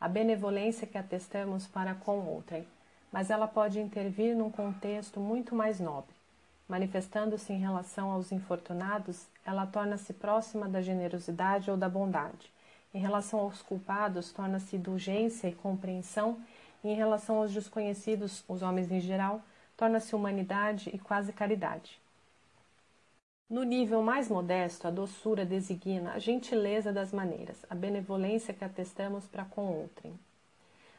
[0.00, 2.66] a benevolência que atestamos para com outrem,
[3.12, 6.12] mas ela pode intervir num contexto muito mais nobre.
[6.68, 12.52] Manifestando-se em relação aos infortunados, ela torna-se próxima da generosidade ou da bondade.
[12.92, 16.36] Em relação aos culpados, torna-se indulgência e compreensão,
[16.82, 19.40] e em relação aos desconhecidos, os homens em geral,
[19.76, 22.02] torna-se humanidade e quase caridade.
[23.48, 29.26] No nível mais modesto, a doçura designa a gentileza das maneiras, a benevolência que atestamos
[29.26, 30.18] para com outrem.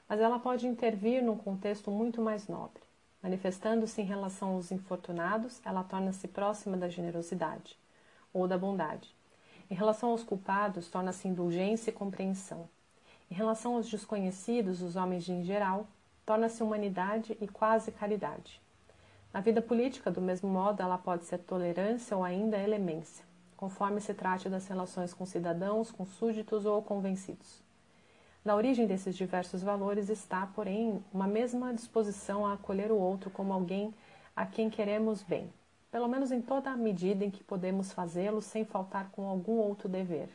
[0.08, 2.84] Mas ela pode intervir num contexto muito mais nobre.
[3.24, 7.76] Manifestando-se em relação aos infortunados, ela torna-se próxima da generosidade
[8.32, 9.10] ou da bondade.
[9.68, 12.70] Em relação aos culpados, torna-se indulgência e compreensão.
[13.32, 15.88] Em relação aos desconhecidos, os homens em geral,
[16.24, 18.62] torna-se humanidade e quase caridade.
[19.36, 23.26] Na vida política, do mesmo modo, ela pode ser tolerância ou ainda elemência,
[23.58, 27.62] conforme se trate das relações com cidadãos, com súditos ou convencidos.
[28.46, 33.52] Na origem desses diversos valores está, porém, uma mesma disposição a acolher o outro como
[33.52, 33.94] alguém
[34.34, 35.52] a quem queremos bem,
[35.92, 39.90] pelo menos em toda a medida em que podemos fazê-lo sem faltar com algum outro
[39.90, 40.30] dever.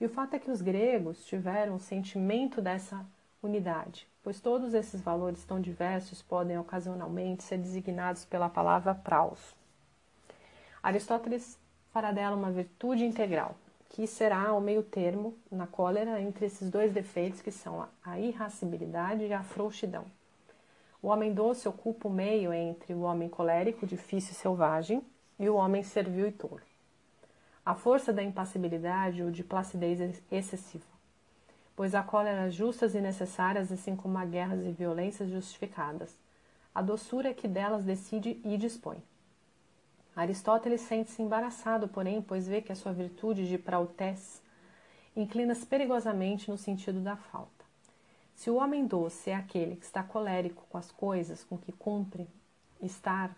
[0.00, 3.04] E o fato é que os gregos tiveram o sentimento dessa
[3.42, 9.54] unidade, pois todos esses valores tão diversos podem ocasionalmente ser designados pela palavra praus.
[10.82, 11.58] Aristóteles
[11.90, 13.56] fará dela uma virtude integral,
[13.90, 19.24] que será o meio termo na cólera entre esses dois defeitos que são a irascibilidade
[19.24, 20.04] e a frouxidão.
[21.00, 25.02] O homem doce ocupa o meio entre o homem colérico, difícil e selvagem,
[25.38, 26.60] e o homem servil e tolo.
[27.64, 30.97] A força da impassibilidade ou de placidez excessiva
[31.78, 36.12] pois há cóleras justas e necessárias, assim como há guerras e violências justificadas.
[36.74, 39.00] A doçura é que delas decide e dispõe.
[40.16, 44.42] Aristóteles sente-se embaraçado, porém, pois vê que a sua virtude de prautez
[45.14, 47.64] inclina-se perigosamente no sentido da falta.
[48.34, 52.26] Se o homem doce é aquele que está colérico com as coisas com que cumpre
[52.82, 53.30] estar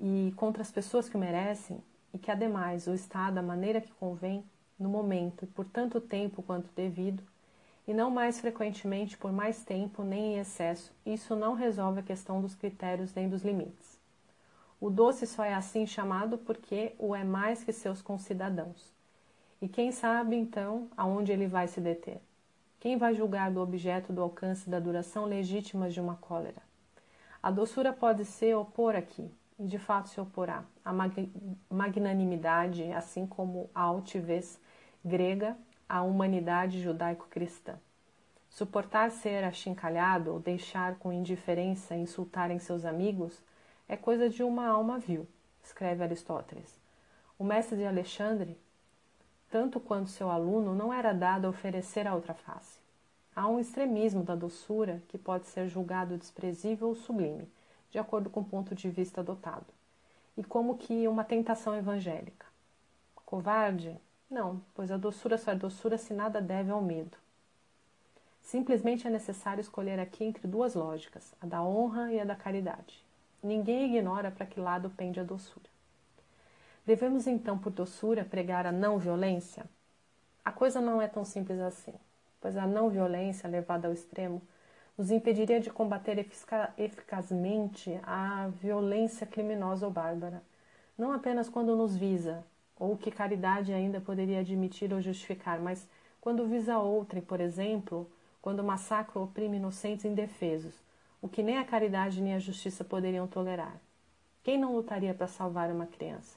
[0.00, 1.78] e contra as pessoas que o merecem,
[2.14, 4.42] e que ademais o está da maneira que convém,
[4.78, 7.22] no momento e por tanto tempo quanto devido,
[7.86, 12.40] e não mais frequentemente por mais tempo nem em excesso, isso não resolve a questão
[12.40, 13.98] dos critérios nem dos limites.
[14.80, 18.92] O doce só é assim chamado porque o é mais que seus concidadãos.
[19.62, 22.20] E quem sabe então aonde ele vai se deter?
[22.78, 26.60] Quem vai julgar do objeto do alcance da duração legítima de uma cólera?
[27.42, 30.92] A doçura pode se opor aqui, e de fato se oporá, à
[31.70, 34.60] magnanimidade, assim como a altivez
[35.04, 35.56] grega
[35.88, 37.78] a humanidade judaico-cristã.
[38.50, 43.40] Suportar ser achincalhado ou deixar com indiferença insultarem seus amigos
[43.88, 45.26] é coisa de uma alma vil,
[45.62, 46.80] escreve Aristóteles.
[47.38, 48.58] O mestre de Alexandre,
[49.50, 52.78] tanto quanto seu aluno, não era dado a oferecer a outra face.
[53.34, 57.46] Há um extremismo da doçura que pode ser julgado desprezível ou sublime,
[57.90, 59.66] de acordo com o ponto de vista adotado,
[60.36, 62.46] e como que uma tentação evangélica.
[63.26, 64.00] Covarde,
[64.30, 67.16] não, pois a doçura só é doçura se nada deve ao medo.
[68.42, 73.04] Simplesmente é necessário escolher aqui entre duas lógicas, a da honra e a da caridade.
[73.42, 75.66] Ninguém ignora para que lado pende a doçura.
[76.84, 79.64] Devemos então, por doçura, pregar a não violência?
[80.44, 81.94] A coisa não é tão simples assim,
[82.40, 84.40] pois a não violência levada ao extremo
[84.96, 86.18] nos impediria de combater
[86.78, 90.42] eficazmente a violência criminosa ou bárbara,
[90.96, 92.44] não apenas quando nos visa,
[92.78, 95.88] ou que caridade ainda poderia admitir ou justificar, mas
[96.20, 98.10] quando visa outrem, por exemplo,
[98.42, 100.74] quando massacra ou oprime inocentes indefesos,
[101.20, 103.76] o que nem a caridade nem a justiça poderiam tolerar.
[104.42, 106.36] Quem não lutaria para salvar uma criança?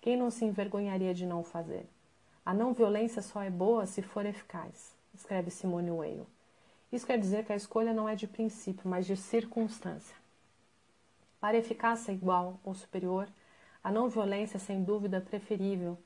[0.00, 1.86] Quem não se envergonharia de não o fazer?
[2.44, 6.26] A não violência só é boa se for eficaz, escreve Simone Weil.
[6.90, 10.16] Isso quer dizer que a escolha não é de princípio, mas de circunstância.
[11.38, 13.28] Para eficácia igual ou superior,
[13.82, 15.98] a não violência é sem dúvida preferível,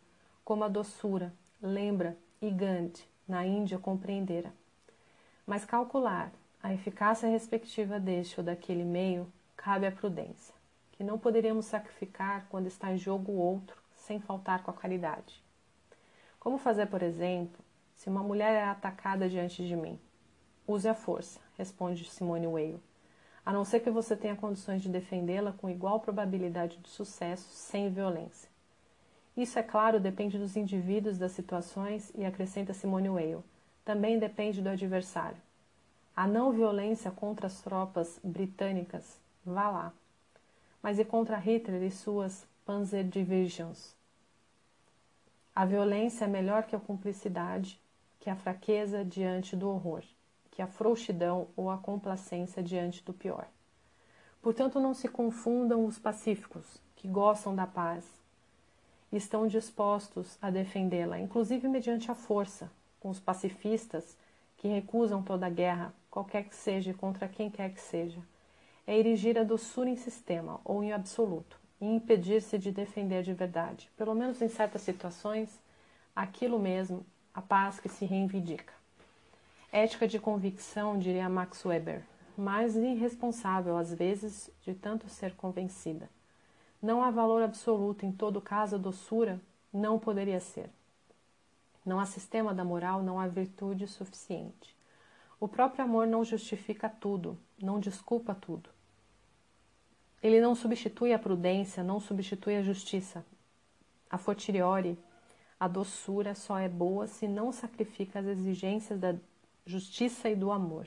[0.45, 4.53] como a doçura, lembra e Gandhi, na Índia, compreendera.
[5.47, 10.55] Mas calcular a eficácia respectiva deste ou daquele meio cabe à prudência,
[10.93, 15.43] que não poderíamos sacrificar quando está em jogo o outro, sem faltar com a caridade.
[16.39, 17.59] Como fazer, por exemplo,
[17.97, 19.99] se uma mulher é atacada diante de mim?
[20.67, 22.81] Use a força, responde Simone Weil.
[23.45, 27.91] A não ser que você tenha condições de defendê-la com igual probabilidade de sucesso, sem
[27.91, 28.49] violência.
[29.37, 33.45] Isso, é claro, depende dos indivíduos, das situações e, acrescenta Simone Weil,
[33.85, 35.37] também depende do adversário.
[36.17, 39.93] A não violência contra as tropas britânicas, vá lá.
[40.81, 43.95] Mas e contra Hitler e suas Panzer Divisions?
[45.55, 47.81] A violência é melhor que a cumplicidade,
[48.21, 50.03] que a fraqueza diante do horror,
[50.55, 53.47] que a frouxidão ou a complacência diante do pior.
[54.41, 58.05] Portanto, não se confundam os pacíficos, que gostam da paz
[59.11, 64.17] e estão dispostos a defendê-la, inclusive mediante a força, com os pacifistas
[64.57, 68.21] que recusam toda guerra, qualquer que seja, contra quem quer que seja.
[68.87, 73.91] É erigir a doçura em sistema, ou em absoluto, e impedir-se de defender de verdade,
[73.97, 75.61] pelo menos em certas situações,
[76.15, 78.84] aquilo mesmo, a paz que se reivindica.
[79.77, 82.05] Ética de convicção, diria Max Weber,
[82.39, 86.09] mas irresponsável às vezes de tanto ser convencida.
[86.81, 89.41] Não há valor absoluto, em todo caso a doçura
[89.73, 90.71] não poderia ser.
[91.85, 94.77] Não há sistema da moral, não há virtude suficiente.
[95.41, 98.71] O próprio amor não justifica tudo, não desculpa tudo.
[100.23, 103.27] Ele não substitui a prudência, não substitui a justiça.
[104.09, 104.97] A fortiori,
[105.59, 109.17] a doçura só é boa se não sacrifica as exigências da
[109.67, 110.87] justiça e do amor,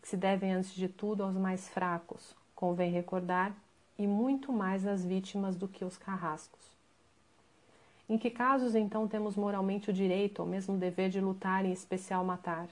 [0.00, 3.54] que se devem antes de tudo aos mais fracos, convém recordar,
[3.98, 6.72] e muito mais às vítimas do que os carrascos.
[8.08, 11.72] Em que casos então temos moralmente o direito ou mesmo o dever de lutar em
[11.72, 12.66] especial matar?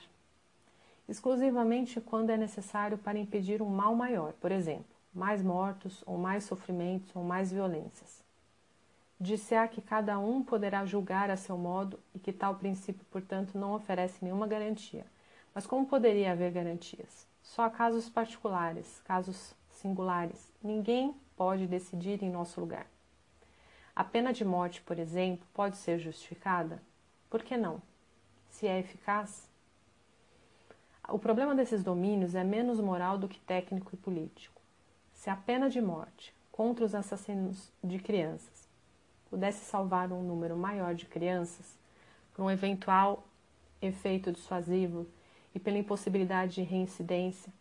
[1.08, 6.44] Exclusivamente quando é necessário para impedir um mal maior, por exemplo, mais mortos ou mais
[6.44, 8.22] sofrimentos ou mais violências.
[9.20, 13.74] Disse-á que cada um poderá julgar a seu modo e que tal princípio, portanto, não
[13.74, 15.04] oferece nenhuma garantia.
[15.58, 17.26] Mas como poderia haver garantias?
[17.42, 20.52] Só casos particulares, casos singulares.
[20.62, 22.86] Ninguém pode decidir em nosso lugar.
[23.92, 26.80] A pena de morte, por exemplo, pode ser justificada?
[27.28, 27.82] Por que não?
[28.48, 29.50] Se é eficaz?
[31.08, 34.62] O problema desses domínios é menos moral do que técnico e político.
[35.12, 38.68] Se a pena de morte contra os assassinos de crianças
[39.28, 41.76] pudesse salvar um número maior de crianças,
[42.32, 43.24] por um eventual
[43.82, 45.04] efeito dissuasivo
[45.54, 47.52] e pela impossibilidade de reincidência,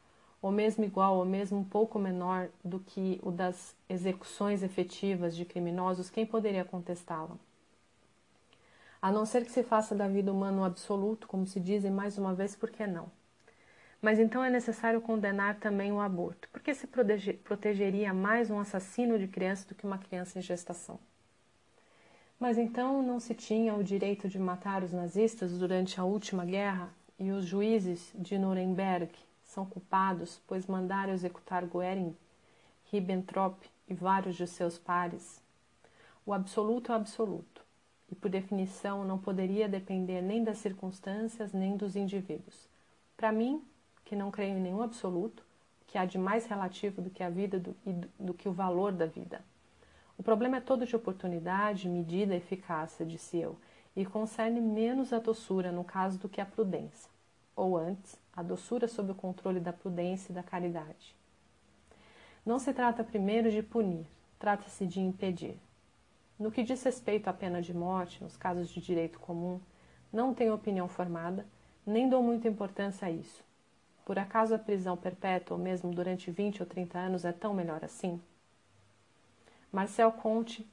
[0.41, 5.45] ou mesmo igual ou mesmo um pouco menor do que o das execuções efetivas de
[5.45, 7.35] criminosos, quem poderia contestá-la?
[9.01, 12.17] A não ser que se faça da vida humana um absoluto, como se dizem mais
[12.17, 13.09] uma vez, por que não?
[14.01, 19.27] Mas então é necessário condenar também o aborto, porque se protegeria mais um assassino de
[19.27, 20.99] criança do que uma criança em gestação.
[22.39, 26.89] Mas então não se tinha o direito de matar os nazistas durante a última guerra
[27.19, 29.11] e os juízes de Nuremberg
[29.43, 32.15] são culpados, pois mandaram executar Goering,
[32.91, 33.57] Ribbentrop
[33.87, 35.41] e vários de seus pares.
[36.25, 37.63] O absoluto é o absoluto,
[38.11, 42.67] e por definição não poderia depender nem das circunstâncias nem dos indivíduos.
[43.15, 43.63] Para mim,
[44.05, 45.43] que não creio em nenhum absoluto,
[45.87, 48.51] que há de mais relativo do que a vida do, e do, do que o
[48.53, 49.41] valor da vida.
[50.17, 53.57] O problema é todo de oportunidade, medida e eficácia, disse eu,
[53.97, 57.09] e concerne menos a doçura no caso do que a prudência,
[57.55, 61.15] ou antes, a doçura sob o controle da prudência e da caridade.
[62.45, 64.05] Não se trata primeiro de punir,
[64.37, 65.57] trata-se de impedir.
[66.37, 69.59] No que diz respeito à pena de morte, nos casos de direito comum,
[70.13, 71.43] não tenho opinião formada,
[71.83, 73.43] nem dou muita importância a isso.
[74.05, 77.83] Por acaso a prisão perpétua, ou mesmo durante 20 ou 30 anos, é tão melhor
[77.83, 78.21] assim?
[79.71, 80.69] Marcel Conte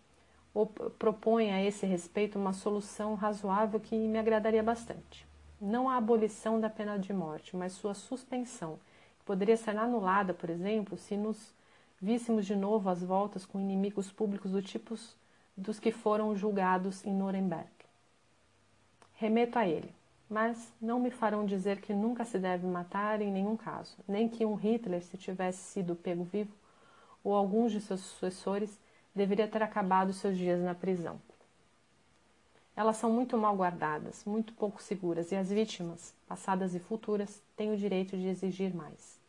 [0.99, 5.27] propõe a esse respeito uma solução razoável que me agradaria bastante
[5.65, 8.79] não a abolição da pena de morte, mas sua suspensão,
[9.19, 11.55] que poderia ser anulada, por exemplo, se nos
[12.01, 14.95] víssemos de novo às voltas com inimigos públicos do tipo
[15.57, 17.71] dos que foram julgados em Nuremberg.
[19.15, 19.95] Remeto a ele,
[20.29, 24.45] mas não me farão dizer que nunca se deve matar em nenhum caso, nem que
[24.45, 26.53] um Hitler, se tivesse sido pego vivo,
[27.23, 28.79] ou alguns de seus sucessores,
[29.15, 31.21] deveria ter acabado seus dias na prisão.
[32.77, 37.73] Elas são muito mal guardadas, muito pouco seguras, e as vítimas, passadas e futuras, têm
[37.73, 39.21] o direito de exigir mais.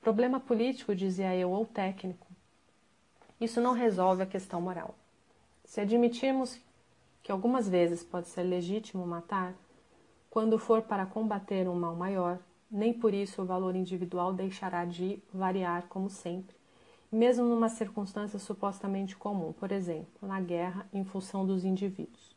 [0.00, 2.26] Problema político, dizia eu, ou técnico.
[3.40, 4.94] Isso não resolve a questão moral.
[5.64, 6.60] Se admitirmos
[7.22, 9.54] que algumas vezes pode ser legítimo matar,
[10.30, 12.38] quando for para combater um mal maior,
[12.70, 16.53] nem por isso o valor individual deixará de variar como sempre,
[17.14, 22.34] mesmo numa circunstância supostamente comum, por exemplo, na guerra em função dos indivíduos.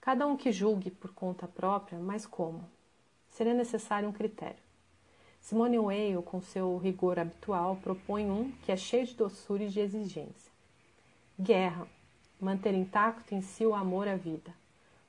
[0.00, 2.64] Cada um que julgue por conta própria, mas como?
[3.28, 4.62] Seria necessário um critério.
[5.40, 9.80] Simone Weil, com seu rigor habitual, propõe um que é cheio de doçura e de
[9.80, 10.52] exigência.
[11.38, 11.88] Guerra.
[12.40, 14.54] Manter intacto em si o amor à vida.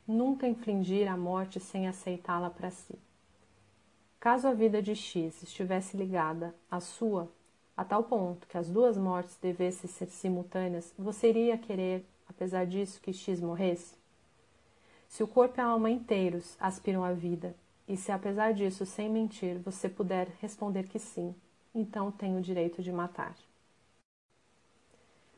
[0.08, 2.97] Nunca infligir a morte sem aceitá-la para si.
[4.20, 7.30] Caso a vida de X estivesse ligada à sua,
[7.78, 13.01] a tal ponto que as duas mortes devessem ser simultâneas, você iria querer, apesar disso,
[13.01, 13.95] que X morresse?
[15.07, 17.55] Se o corpo e a alma inteiros aspiram à vida,
[17.88, 21.36] e se apesar disso, sem mentir, você puder responder que sim,
[21.73, 23.36] então tem o direito de matar.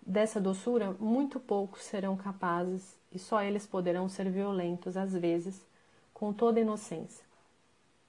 [0.01, 5.65] Dessa doçura, muito poucos serão capazes, e só eles poderão ser violentos, às vezes,
[6.13, 7.25] com toda inocência.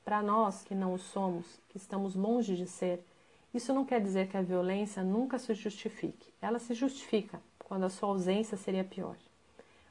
[0.05, 3.05] Para nós que não o somos, que estamos longe de ser,
[3.53, 6.33] isso não quer dizer que a violência nunca se justifique.
[6.41, 9.17] Ela se justifica quando a sua ausência seria pior,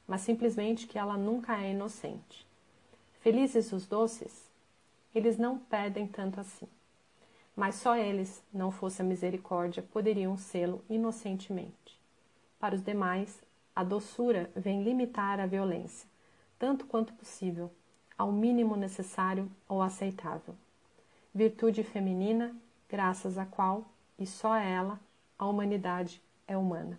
[0.06, 2.46] mas simplesmente que ela nunca é inocente.
[3.20, 4.48] Felizes os doces,
[5.14, 6.68] eles não pedem tanto assim.
[7.54, 11.98] Mas só eles, não fosse a misericórdia, poderiam sê-lo inocentemente.
[12.58, 13.42] Para os demais,
[13.74, 16.08] a doçura vem limitar a violência,
[16.58, 17.70] tanto quanto possível,
[18.16, 20.54] ao mínimo necessário ou aceitável.
[21.34, 22.54] Virtude feminina
[22.88, 23.84] graças à qual,
[24.18, 24.98] e só ela,
[25.38, 26.98] a humanidade é humana.